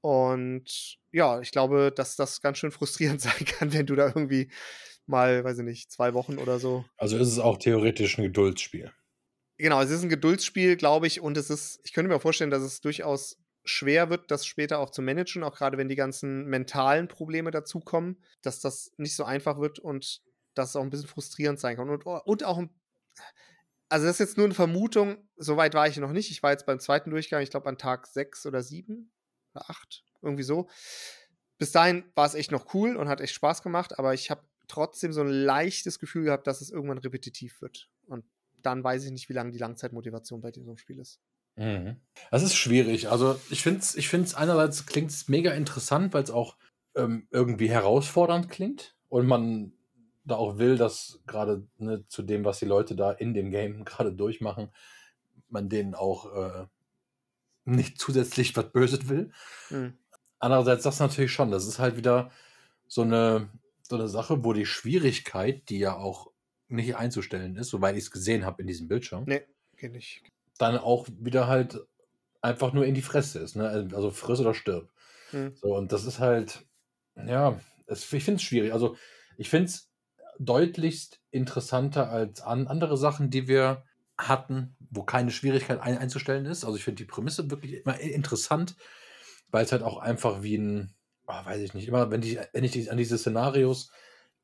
Und 0.00 0.98
ja, 1.12 1.40
ich 1.40 1.50
glaube, 1.50 1.92
dass 1.94 2.16
das 2.16 2.40
ganz 2.40 2.58
schön 2.58 2.70
frustrierend 2.70 3.20
sein 3.22 3.44
kann, 3.44 3.72
wenn 3.72 3.86
du 3.86 3.96
da 3.96 4.06
irgendwie 4.06 4.50
mal, 5.06 5.44
weiß 5.44 5.58
ich 5.58 5.64
nicht, 5.64 5.90
zwei 5.90 6.14
Wochen 6.14 6.38
oder 6.38 6.58
so. 6.58 6.84
Also 6.96 7.16
ist 7.16 7.28
es 7.28 7.38
auch 7.38 7.58
theoretisch 7.58 8.18
ein 8.18 8.22
Geduldsspiel. 8.22 8.92
Genau, 9.58 9.80
es 9.80 9.90
ist 9.90 10.02
ein 10.02 10.10
Geduldsspiel, 10.10 10.76
glaube 10.76 11.06
ich, 11.06 11.20
und 11.20 11.36
es 11.36 11.48
ist, 11.48 11.80
ich 11.84 11.92
könnte 11.92 12.12
mir 12.12 12.20
vorstellen, 12.20 12.50
dass 12.50 12.62
es 12.62 12.80
durchaus 12.80 13.38
schwer 13.64 14.10
wird, 14.10 14.30
das 14.30 14.46
später 14.46 14.78
auch 14.78 14.90
zu 14.90 15.02
managen, 15.02 15.42
auch 15.42 15.56
gerade 15.56 15.78
wenn 15.78 15.88
die 15.88 15.96
ganzen 15.96 16.44
mentalen 16.44 17.08
Probleme 17.08 17.50
dazukommen, 17.50 18.22
dass 18.42 18.60
das 18.60 18.92
nicht 18.96 19.16
so 19.16 19.24
einfach 19.24 19.58
wird 19.58 19.78
und 19.78 20.22
dass 20.54 20.70
es 20.70 20.76
auch 20.76 20.82
ein 20.82 20.90
bisschen 20.90 21.08
frustrierend 21.08 21.58
sein 21.58 21.76
kann. 21.76 21.88
Und, 21.88 22.04
und 22.04 22.44
auch 22.44 22.58
ein, 22.58 22.70
also 23.88 24.06
das 24.06 24.16
ist 24.16 24.20
jetzt 24.20 24.36
nur 24.36 24.46
eine 24.46 24.54
Vermutung, 24.54 25.28
soweit 25.36 25.74
war 25.74 25.86
ich 25.86 25.96
noch 25.96 26.12
nicht. 26.12 26.30
Ich 26.30 26.42
war 26.42 26.50
jetzt 26.50 26.66
beim 26.66 26.80
zweiten 26.80 27.10
Durchgang, 27.10 27.42
ich 27.42 27.50
glaube 27.50 27.68
an 27.68 27.78
Tag 27.78 28.06
sechs 28.06 28.46
oder 28.46 28.62
sieben 28.62 29.12
oder 29.54 29.70
acht, 29.70 30.04
irgendwie 30.22 30.42
so. 30.42 30.68
Bis 31.58 31.72
dahin 31.72 32.04
war 32.14 32.26
es 32.26 32.34
echt 32.34 32.50
noch 32.50 32.74
cool 32.74 32.96
und 32.96 33.08
hat 33.08 33.20
echt 33.20 33.34
Spaß 33.34 33.62
gemacht, 33.62 33.98
aber 33.98 34.12
ich 34.14 34.30
habe 34.30 34.42
trotzdem 34.68 35.12
so 35.12 35.22
ein 35.22 35.28
leichtes 35.28 35.98
Gefühl 35.98 36.24
gehabt, 36.24 36.46
dass 36.46 36.60
es 36.60 36.70
irgendwann 36.70 36.98
repetitiv 36.98 37.62
wird. 37.62 37.88
Und 38.06 38.24
dann 38.62 38.82
weiß 38.82 39.04
ich 39.04 39.12
nicht, 39.12 39.28
wie 39.28 39.32
lange 39.32 39.52
die 39.52 39.58
Langzeitmotivation 39.58 40.40
bei 40.40 40.50
diesem 40.50 40.76
Spiel 40.76 40.98
ist. 40.98 41.20
Mhm. 41.56 42.00
Das 42.30 42.42
ist 42.42 42.54
schwierig. 42.54 43.08
Also 43.08 43.40
ich 43.48 43.62
finde 43.62 43.80
es 43.80 43.94
ich 43.94 44.08
find's 44.08 44.34
einerseits 44.34 44.86
klingt 44.86 45.10
es 45.10 45.28
mega 45.28 45.52
interessant, 45.52 46.12
weil 46.12 46.24
es 46.24 46.30
auch 46.30 46.56
ähm, 46.94 47.28
irgendwie 47.30 47.70
herausfordernd 47.70 48.48
klingt 48.48 48.96
und 49.08 49.26
man 49.26 49.72
da 50.26 50.36
auch 50.36 50.58
will, 50.58 50.76
dass 50.76 51.20
gerade 51.26 51.66
ne, 51.78 52.06
zu 52.08 52.22
dem, 52.22 52.44
was 52.44 52.58
die 52.58 52.66
Leute 52.66 52.96
da 52.96 53.12
in 53.12 53.32
dem 53.32 53.50
Game 53.50 53.84
gerade 53.84 54.12
durchmachen, 54.12 54.70
man 55.48 55.68
denen 55.68 55.94
auch 55.94 56.34
äh, 56.34 56.66
nicht 57.64 57.98
zusätzlich 57.98 58.56
was 58.56 58.70
Böses 58.72 59.08
will. 59.08 59.30
Mhm. 59.70 59.94
Andererseits 60.38 60.82
das 60.82 60.98
natürlich 60.98 61.32
schon. 61.32 61.50
Das 61.50 61.66
ist 61.66 61.78
halt 61.78 61.96
wieder 61.96 62.30
so 62.86 63.02
eine, 63.02 63.48
so 63.82 63.96
eine 63.96 64.08
Sache, 64.08 64.44
wo 64.44 64.52
die 64.52 64.66
Schwierigkeit, 64.66 65.68
die 65.70 65.78
ja 65.78 65.96
auch 65.96 66.30
nicht 66.68 66.96
einzustellen 66.96 67.56
ist, 67.56 67.68
soweit 67.68 67.96
ich 67.96 68.04
es 68.04 68.10
gesehen 68.10 68.44
habe 68.44 68.60
in 68.62 68.68
diesem 68.68 68.88
Bildschirm. 68.88 69.24
Nee, 69.26 69.42
geht 69.76 69.92
nicht. 69.92 70.22
Dann 70.58 70.76
auch 70.76 71.06
wieder 71.20 71.46
halt 71.46 71.80
einfach 72.42 72.72
nur 72.72 72.84
in 72.84 72.94
die 72.94 73.02
Fresse 73.02 73.38
ist. 73.38 73.56
Ne? 73.56 73.88
Also 73.94 74.10
friss 74.10 74.40
oder 74.40 74.54
stirb. 74.54 74.88
Hm. 75.30 75.54
So, 75.56 75.76
und 75.76 75.92
das 75.92 76.04
ist 76.04 76.18
halt, 76.18 76.64
ja, 77.14 77.60
es, 77.86 78.12
ich 78.12 78.24
finde 78.24 78.36
es 78.36 78.42
schwierig. 78.42 78.72
Also 78.72 78.96
ich 79.36 79.48
finde 79.48 79.66
es 79.66 79.85
deutlichst 80.38 81.20
interessanter 81.30 82.10
als 82.10 82.40
an 82.40 82.66
andere 82.66 82.96
Sachen, 82.96 83.30
die 83.30 83.48
wir 83.48 83.84
hatten, 84.18 84.76
wo 84.90 85.02
keine 85.02 85.30
Schwierigkeit 85.30 85.80
ein, 85.80 85.98
einzustellen 85.98 86.46
ist. 86.46 86.64
Also 86.64 86.76
ich 86.76 86.84
finde 86.84 87.02
die 87.02 87.08
Prämisse 87.08 87.50
wirklich 87.50 87.74
immer 87.74 87.98
interessant, 88.00 88.76
weil 89.50 89.64
es 89.64 89.72
halt 89.72 89.82
auch 89.82 89.98
einfach 89.98 90.42
wie 90.42 90.56
ein, 90.56 90.94
oh, 91.26 91.44
weiß 91.44 91.60
ich 91.60 91.74
nicht, 91.74 91.88
immer 91.88 92.10
wenn, 92.10 92.20
die, 92.20 92.38
wenn 92.52 92.64
ich 92.64 92.90
an 92.90 92.96
diese 92.96 93.18
Szenarios 93.18 93.90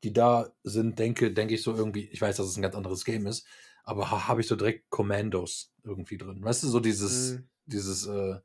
die 0.03 0.13
da 0.13 0.51
sind, 0.63 0.99
denke, 0.99 1.33
denke 1.33 1.53
ich 1.53 1.63
so 1.63 1.73
irgendwie, 1.73 2.09
ich 2.09 2.21
weiß, 2.21 2.37
dass 2.37 2.47
es 2.47 2.57
ein 2.57 2.61
ganz 2.61 2.75
anderes 2.75 3.05
Game 3.05 3.25
ist, 3.25 3.47
aber 3.83 4.11
ha, 4.11 4.27
habe 4.27 4.41
ich 4.41 4.47
so 4.47 4.55
direkt 4.55 4.89
Commandos 4.89 5.73
irgendwie 5.83 6.17
drin. 6.17 6.43
Weißt 6.43 6.63
du, 6.63 6.67
so 6.67 6.79
dieses, 6.79 7.33
mhm. 7.33 7.49
dieses, 7.65 8.05
äh, 8.07 8.39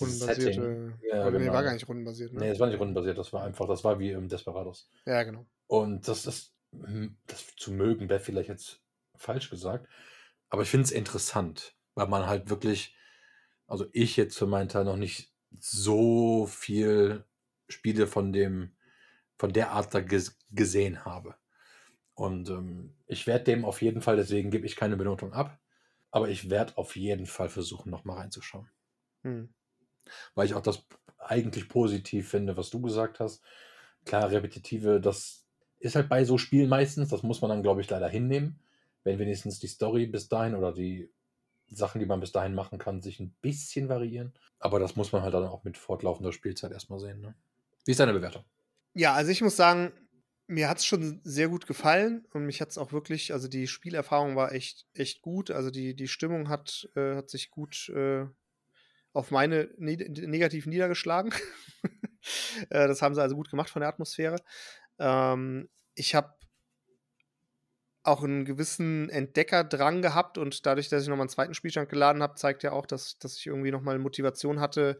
Rundenbasierte. 0.00 0.98
Ja, 1.02 1.28
genau. 1.28 1.38
Nee, 1.38 1.52
war 1.52 1.62
gar 1.62 1.74
nicht 1.74 1.86
rundenbasiert. 1.86 2.32
Ne? 2.32 2.40
Nee, 2.40 2.48
es 2.48 2.58
war 2.58 2.66
nicht 2.66 2.80
rundenbasiert, 2.80 3.18
das 3.18 3.32
war 3.32 3.44
einfach, 3.44 3.68
das 3.68 3.84
war 3.84 3.98
wie 3.98 4.10
im 4.10 4.28
Desperados. 4.28 4.90
Ja, 5.06 5.22
genau. 5.22 5.46
Und 5.66 6.08
das 6.08 6.26
ist, 6.26 6.52
hm, 6.72 7.16
das 7.26 7.54
zu 7.56 7.72
mögen 7.72 8.08
wäre 8.08 8.20
vielleicht 8.20 8.48
jetzt 8.48 8.80
falsch 9.16 9.50
gesagt, 9.50 9.88
aber 10.48 10.62
ich 10.62 10.68
finde 10.70 10.84
es 10.84 10.90
interessant, 10.92 11.76
weil 11.94 12.08
man 12.08 12.26
halt 12.26 12.50
wirklich, 12.50 12.96
also 13.66 13.86
ich 13.92 14.16
jetzt 14.16 14.36
für 14.38 14.46
meinen 14.46 14.68
Teil 14.68 14.84
noch 14.84 14.96
nicht 14.96 15.32
so 15.58 16.46
viel 16.46 17.24
Spiele 17.68 18.06
von 18.06 18.32
dem 18.32 18.72
von 19.38 19.52
der 19.52 19.72
Art 19.72 19.92
da 19.92 20.00
ges 20.00 20.38
gesehen 20.52 21.04
habe. 21.04 21.34
Und 22.14 22.48
ähm, 22.48 22.94
ich 23.08 23.26
werde 23.26 23.44
dem 23.44 23.64
auf 23.64 23.82
jeden 23.82 24.00
Fall, 24.00 24.16
deswegen 24.16 24.52
gebe 24.52 24.66
ich 24.66 24.76
keine 24.76 24.96
Benotung 24.96 25.32
ab, 25.32 25.58
aber 26.12 26.28
ich 26.28 26.48
werde 26.48 26.76
auf 26.78 26.94
jeden 26.94 27.26
Fall 27.26 27.48
versuchen, 27.48 27.90
nochmal 27.90 28.18
reinzuschauen. 28.18 28.70
Hm. 29.22 29.52
Weil 30.36 30.46
ich 30.46 30.54
auch 30.54 30.62
das 30.62 30.86
eigentlich 31.18 31.68
positiv 31.68 32.28
finde, 32.28 32.56
was 32.56 32.70
du 32.70 32.80
gesagt 32.80 33.18
hast. 33.18 33.42
Klar, 34.04 34.30
repetitive, 34.30 35.00
das 35.00 35.41
ist 35.82 35.96
halt 35.96 36.08
bei 36.08 36.24
so 36.24 36.38
Spielen 36.38 36.68
meistens, 36.68 37.08
das 37.08 37.22
muss 37.22 37.40
man 37.40 37.50
dann, 37.50 37.62
glaube 37.62 37.80
ich, 37.80 37.90
leider 37.90 38.08
hinnehmen, 38.08 38.60
wenn 39.04 39.18
wenigstens 39.18 39.58
die 39.58 39.66
Story 39.66 40.06
bis 40.06 40.28
dahin 40.28 40.54
oder 40.54 40.72
die 40.72 41.10
Sachen, 41.68 41.98
die 41.98 42.06
man 42.06 42.20
bis 42.20 42.32
dahin 42.32 42.54
machen 42.54 42.78
kann, 42.78 43.02
sich 43.02 43.18
ein 43.18 43.34
bisschen 43.40 43.88
variieren. 43.88 44.32
Aber 44.58 44.78
das 44.78 44.96
muss 44.96 45.12
man 45.12 45.22
halt 45.22 45.34
dann 45.34 45.44
auch 45.44 45.64
mit 45.64 45.76
fortlaufender 45.76 46.32
Spielzeit 46.32 46.72
erstmal 46.72 47.00
sehen. 47.00 47.20
Ne? 47.20 47.34
Wie 47.84 47.90
ist 47.90 48.00
deine 48.00 48.12
Bewertung? 48.12 48.44
Ja, 48.94 49.14
also 49.14 49.30
ich 49.30 49.42
muss 49.42 49.56
sagen, 49.56 49.92
mir 50.46 50.68
hat 50.68 50.78
es 50.78 50.84
schon 50.84 51.20
sehr 51.24 51.48
gut 51.48 51.66
gefallen 51.66 52.26
und 52.32 52.44
mich 52.44 52.60
hat 52.60 52.70
es 52.70 52.78
auch 52.78 52.92
wirklich, 52.92 53.32
also 53.32 53.48
die 53.48 53.66
Spielerfahrung 53.66 54.36
war 54.36 54.52
echt, 54.52 54.86
echt 54.94 55.22
gut. 55.22 55.50
Also 55.50 55.70
die, 55.70 55.96
die 55.96 56.08
Stimmung 56.08 56.48
hat, 56.48 56.88
äh, 56.94 57.16
hat 57.16 57.30
sich 57.30 57.50
gut 57.50 57.88
äh, 57.88 58.26
auf 59.12 59.30
meine 59.30 59.70
ne 59.78 59.96
negativ 59.96 60.66
niedergeschlagen. 60.66 61.32
äh, 62.70 62.86
das 62.86 63.02
haben 63.02 63.14
sie 63.14 63.22
also 63.22 63.34
gut 63.34 63.50
gemacht 63.50 63.70
von 63.70 63.80
der 63.80 63.88
Atmosphäre. 63.88 64.36
Ähm, 65.02 65.68
ich 65.94 66.14
habe 66.14 66.32
auch 68.04 68.22
einen 68.22 68.44
gewissen 68.44 69.08
Entdeckerdrang 69.10 70.02
gehabt 70.02 70.38
und 70.38 70.66
dadurch, 70.66 70.88
dass 70.88 71.02
ich 71.02 71.08
nochmal 71.08 71.24
einen 71.24 71.30
zweiten 71.30 71.54
Spielstand 71.54 71.88
geladen 71.88 72.22
habe, 72.22 72.34
zeigt 72.34 72.62
ja 72.62 72.72
auch, 72.72 72.86
dass, 72.86 73.18
dass 73.18 73.36
ich 73.36 73.46
irgendwie 73.46 73.70
nochmal 73.70 73.98
Motivation 73.98 74.60
hatte, 74.60 74.98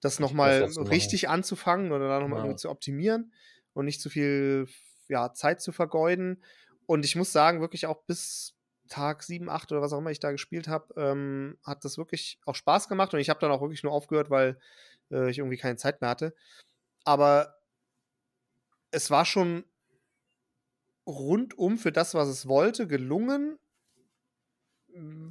das 0.00 0.18
nochmal 0.18 0.64
richtig 0.90 1.28
anzufangen 1.28 1.92
oder 1.92 2.08
da 2.08 2.20
nochmal 2.20 2.38
ja. 2.38 2.44
irgendwie 2.44 2.60
zu 2.60 2.70
optimieren 2.70 3.32
und 3.74 3.84
nicht 3.84 4.00
zu 4.00 4.10
viel 4.10 4.66
ja, 5.08 5.32
Zeit 5.32 5.60
zu 5.60 5.70
vergeuden. 5.70 6.42
Und 6.86 7.04
ich 7.04 7.14
muss 7.14 7.32
sagen, 7.32 7.60
wirklich 7.60 7.86
auch 7.86 8.02
bis 8.06 8.56
Tag 8.88 9.22
7, 9.22 9.48
8 9.48 9.70
oder 9.72 9.80
was 9.80 9.92
auch 9.92 9.98
immer 9.98 10.10
ich 10.10 10.20
da 10.20 10.32
gespielt 10.32 10.66
habe, 10.66 10.92
ähm, 10.96 11.58
hat 11.64 11.84
das 11.84 11.96
wirklich 11.96 12.40
auch 12.44 12.56
Spaß 12.56 12.88
gemacht 12.88 13.14
und 13.14 13.20
ich 13.20 13.30
habe 13.30 13.40
dann 13.40 13.52
auch 13.52 13.60
wirklich 13.60 13.84
nur 13.84 13.92
aufgehört, 13.92 14.30
weil 14.30 14.58
äh, 15.10 15.30
ich 15.30 15.38
irgendwie 15.38 15.56
keine 15.56 15.76
Zeit 15.76 16.00
mehr 16.00 16.10
hatte. 16.10 16.34
Aber 17.04 17.54
es 18.92 19.10
war 19.10 19.24
schon 19.24 19.64
rundum 21.06 21.78
für 21.78 21.90
das, 21.90 22.14
was 22.14 22.28
es 22.28 22.46
wollte, 22.46 22.86
gelungen 22.86 23.58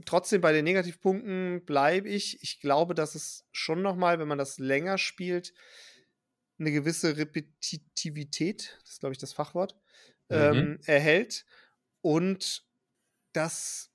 trotzdem 0.05 0.41
bei 0.41 0.53
den 0.53 0.65
Negativpunkten 0.65 1.63
bleibe 1.65 2.09
ich. 2.09 2.41
Ich 2.41 2.59
glaube, 2.59 2.95
dass 2.95 3.15
es 3.15 3.45
schon 3.51 3.81
nochmal, 3.81 4.19
wenn 4.19 4.27
man 4.27 4.37
das 4.37 4.59
länger 4.59 4.97
spielt, 4.97 5.53
eine 6.59 6.71
gewisse 6.71 7.17
Repetitivität, 7.17 8.77
das 8.81 8.93
ist 8.93 8.99
glaube 8.99 9.13
ich 9.13 9.19
das 9.19 9.33
Fachwort, 9.33 9.75
mhm. 10.29 10.35
ähm, 10.35 10.79
erhält. 10.85 11.45
Und 12.01 12.65
dass 13.33 13.91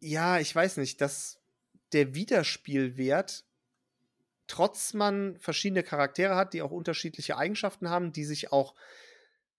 ja, 0.00 0.38
ich 0.38 0.54
weiß 0.54 0.76
nicht, 0.76 1.00
dass 1.00 1.40
der 1.92 2.14
Wiederspielwert, 2.14 3.44
trotz 4.46 4.94
man 4.94 5.36
verschiedene 5.38 5.82
Charaktere 5.82 6.36
hat, 6.36 6.54
die 6.54 6.62
auch 6.62 6.70
unterschiedliche 6.70 7.36
Eigenschaften 7.36 7.90
haben, 7.90 8.12
die 8.12 8.24
sich 8.24 8.52
auch 8.52 8.74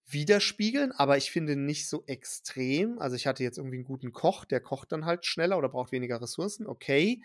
widerspiegeln, 0.09 0.93
aber 0.93 1.17
ich 1.17 1.31
finde 1.31 1.55
nicht 1.57 1.87
so 1.87 2.03
extrem. 2.07 2.97
Also 2.99 3.15
ich 3.15 3.27
hatte 3.27 3.43
jetzt 3.43 3.57
irgendwie 3.57 3.77
einen 3.77 3.85
guten 3.85 4.13
Koch, 4.13 4.45
der 4.45 4.61
kocht 4.61 4.91
dann 4.91 5.05
halt 5.05 5.25
schneller 5.25 5.57
oder 5.57 5.69
braucht 5.69 5.91
weniger 5.91 6.21
Ressourcen, 6.21 6.65
okay. 6.65 7.21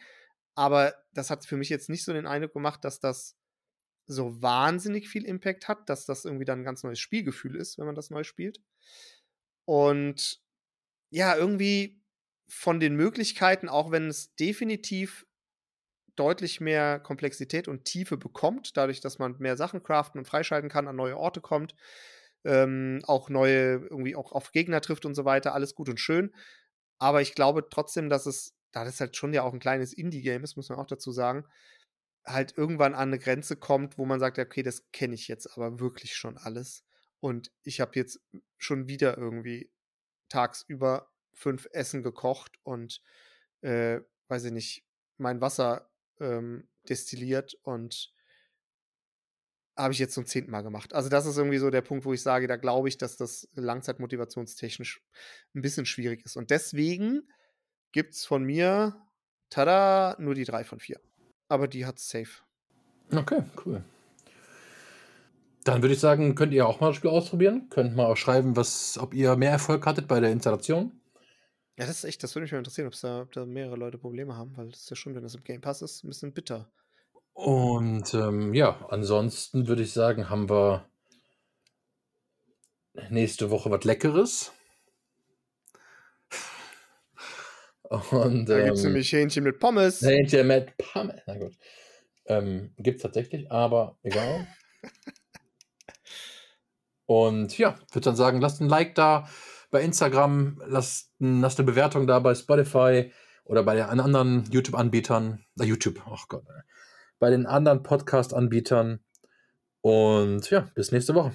Aber 0.55 0.95
das 1.13 1.31
hat 1.31 1.47
für 1.47 1.57
mich 1.57 1.69
jetzt 1.69 1.89
nicht 1.89 2.05
so 2.05 2.13
den 2.13 2.27
Eindruck 2.27 2.53
gemacht, 2.53 2.85
dass 2.85 2.99
das 2.99 3.37
so 4.07 4.43
wahnsinnig 4.43 5.09
viel 5.09 5.25
Impact 5.25 5.69
hat, 5.69 5.89
dass 5.89 6.07
das 6.07 6.25
irgendwie 6.25 6.45
dann 6.45 6.61
ein 6.61 6.65
ganz 6.65 6.83
neues 6.83 6.99
Spielgefühl 6.99 7.57
ist, 7.57 7.79
wenn 7.79 7.87
man 7.87 7.95
das 7.95 8.11
neu 8.11 8.25
spielt. 8.25 8.61
Und 9.65 10.43
ja, 11.11 11.37
irgendwie 11.37 12.03
von 12.49 12.81
den 12.81 12.97
Möglichkeiten, 12.97 13.69
auch 13.69 13.93
wenn 13.93 14.09
es 14.09 14.35
definitiv 14.35 15.27
deutlich 16.17 16.61
mehr 16.61 17.01
Komplexität 17.01 17.69
und 17.69 17.85
Tiefe 17.85 18.17
bekommt, 18.17 18.77
dadurch, 18.77 19.01
dass 19.01 19.19
man 19.19 19.37
mehr 19.39 19.57
Sachen 19.57 19.83
craften 19.83 20.19
und 20.19 20.27
freischalten 20.27 20.71
kann, 20.71 20.89
an 20.89 20.97
neue 20.97 21.17
Orte 21.17 21.41
kommt, 21.41 21.75
ähm, 22.45 23.01
auch 23.07 23.29
neue, 23.29 23.87
irgendwie 23.91 24.17
auch 24.17 24.33
auf 24.33 24.53
Gegner 24.53 24.81
trifft 24.81 25.07
und 25.07 25.15
so 25.15 25.25
weiter, 25.25 25.55
alles 25.55 25.75
gut 25.75 25.89
und 25.89 26.01
schön. 26.01 26.35
Aber 26.99 27.23
ich 27.23 27.35
glaube 27.35 27.69
trotzdem, 27.71 28.09
dass 28.11 28.27
es, 28.27 28.55
da 28.73 28.85
das 28.85 29.01
halt 29.01 29.17
schon 29.17 29.33
ja 29.33 29.43
auch 29.43 29.53
ein 29.53 29.61
kleines 29.61 29.93
Indie-Game 29.93 30.45
ist, 30.45 30.57
muss 30.57 30.69
man 30.69 30.79
auch 30.79 30.87
dazu 30.87 31.13
sagen, 31.13 31.47
halt 32.25 32.57
irgendwann 32.57 32.95
an 32.95 33.09
eine 33.09 33.19
Grenze 33.19 33.57
kommt, 33.57 33.99
wo 33.99 34.05
man 34.05 34.21
sagt, 34.21 34.39
okay, 34.39 34.63
das 34.63 34.91
kenne 34.93 35.15
ich 35.15 35.29
jetzt 35.29 35.57
aber 35.57 35.81
wirklich 35.81 36.15
schon 36.15 36.37
alles. 36.39 36.85
Und 37.21 37.53
ich 37.63 37.81
habe 37.81 37.93
jetzt 37.95 38.21
schon 38.59 38.89
wieder 38.89 39.17
irgendwie 39.17 39.71
tagsüber 40.29 41.11
fünf 41.35 41.69
Essen 41.73 42.03
gekocht 42.03 42.59
und, 42.63 43.03
äh, 43.63 44.01
weiß 44.29 44.45
ich 44.45 44.53
nicht, 44.53 44.85
mein 45.19 45.41
Wasser 45.41 45.92
ähm, 46.21 46.69
destilliert 46.89 47.55
und 47.63 48.13
habe 49.77 49.93
ich 49.93 49.99
jetzt 49.99 50.15
zum 50.15 50.27
zehnten 50.27 50.51
Mal 50.51 50.63
gemacht. 50.63 50.95
Also 50.95 51.09
das 51.09 51.27
ist 51.27 51.39
irgendwie 51.39 51.59
so 51.59 51.71
der 51.71 51.81
Punkt, 51.81 52.05
wo 52.05 52.13
ich 52.13 52.23
sage, 52.23 52.47
da 52.47 52.57
glaube 52.57 52.89
ich, 52.89 52.99
dass 52.99 53.17
das 53.17 53.49
langzeitmotivationstechnisch 53.55 55.03
ein 55.55 55.63
bisschen 55.63 55.87
schwierig 55.87 56.25
ist. 56.25 56.37
Und 56.37 56.51
deswegen 56.51 57.23
gibt 57.93 58.15
es 58.15 58.25
von 58.25 58.45
mir, 58.45 58.97
tada, 59.51 60.17
nur 60.19 60.35
die 60.35 60.45
drei 60.45 60.65
von 60.65 60.79
vier. 60.79 61.01
Aber 61.49 61.69
die 61.69 61.87
hat 61.87 61.99
safe. 61.99 62.43
Okay, 63.15 63.43
cool. 63.65 63.83
Dann 65.65 65.81
würde 65.83 65.95
ich 65.95 66.01
sagen, 66.01 66.35
könnt 66.35 66.53
ihr 66.53 66.67
auch 66.67 66.81
mal 66.81 66.89
das 66.89 66.97
Spiel 66.97 67.11
ausprobieren. 67.11 67.69
Könnt 67.71 67.95
mal 67.95 68.07
auch 68.07 68.17
schreiben, 68.17 68.57
was, 68.57 68.99
ob 68.99 69.15
ihr 69.15 69.37
mehr 69.37 69.53
Erfolg 69.53 69.87
hattet 69.87 70.09
bei 70.09 70.19
der 70.19 70.33
Installation. 70.33 70.93
Ja, 71.79 71.87
das 71.87 71.99
ist 71.99 72.05
echt, 72.05 72.23
das 72.23 72.35
würde 72.35 72.45
mich 72.45 72.53
mal 72.53 72.59
interessieren, 72.59 72.91
da, 73.01 73.23
ob 73.23 73.33
da 73.33 73.47
mehrere 73.47 73.77
Leute 73.77 73.97
Probleme 73.97 74.37
haben, 74.37 74.55
weil 74.57 74.69
das 74.69 74.81
ist 74.81 74.91
ja 74.91 74.97
schon, 74.97 75.15
wenn 75.15 75.23
das 75.23 75.35
im 75.35 75.43
Game 75.43 75.63
Pass 75.63 75.81
ist, 75.81 76.05
ein 76.05 76.09
bisschen 76.09 76.35
bitter. 76.35 76.71
Und 77.33 78.13
ähm, 78.13 78.53
ja, 78.53 78.87
ansonsten 78.91 79.69
würde 79.69 79.83
ich 79.83 79.93
sagen, 79.93 80.29
haben 80.29 80.51
wir 80.51 80.87
nächste 83.09 83.51
Woche 83.51 83.71
was 83.71 83.85
Leckeres. 83.85 84.53
Und, 88.11 88.49
da 88.49 88.59
ähm, 88.59 88.65
gibt 88.65 88.77
es 88.77 88.85
nämlich 88.85 89.13
Hähnchen 89.13 89.45
mit 89.45 89.59
Pommes. 89.59 90.03
Hähnchen 90.03 90.47
mit 90.47 90.77
Pommes. 90.77 91.21
Na 91.27 91.39
gut. 91.39 91.55
Ähm, 92.27 92.75
gibt 92.79 92.97
es 92.97 93.03
tatsächlich, 93.03 93.51
aber 93.51 93.99
egal. 94.03 94.47
Und 97.07 97.59
ja, 97.59 97.77
würde 97.93 98.05
dann 98.05 98.17
sagen, 98.17 98.41
lasst 98.41 98.61
ein 98.61 98.69
Like 98.69 98.95
da 98.95 99.29
bei 99.73 99.83
Instagram, 99.83 100.63
lasst, 100.67 101.13
lasst 101.19 101.59
eine 101.59 101.67
Bewertung 101.67 102.07
da 102.07 102.21
bei 102.21 102.35
Spotify 102.35 103.11
oder 103.45 103.65
bei 103.65 103.75
den 103.75 103.85
anderen 103.85 104.45
YouTube-Anbietern. 104.51 105.45
Äh, 105.59 105.65
YouTube, 105.65 106.01
ach 106.07 106.29
Gott. 106.29 106.45
Äh, 106.47 106.63
bei 107.19 107.31
den 107.31 107.47
anderen 107.47 107.83
Podcast-Anbietern. 107.83 109.01
Und 109.81 110.49
ja, 110.51 110.71
bis 110.75 110.93
nächste 110.93 111.15
Woche. 111.15 111.35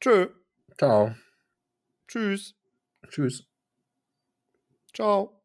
Tschö. 0.00 0.28
Ciao. 0.76 1.14
Tschüss. 2.08 2.56
Tschüss. 3.08 3.46
Ciao. 4.94 5.43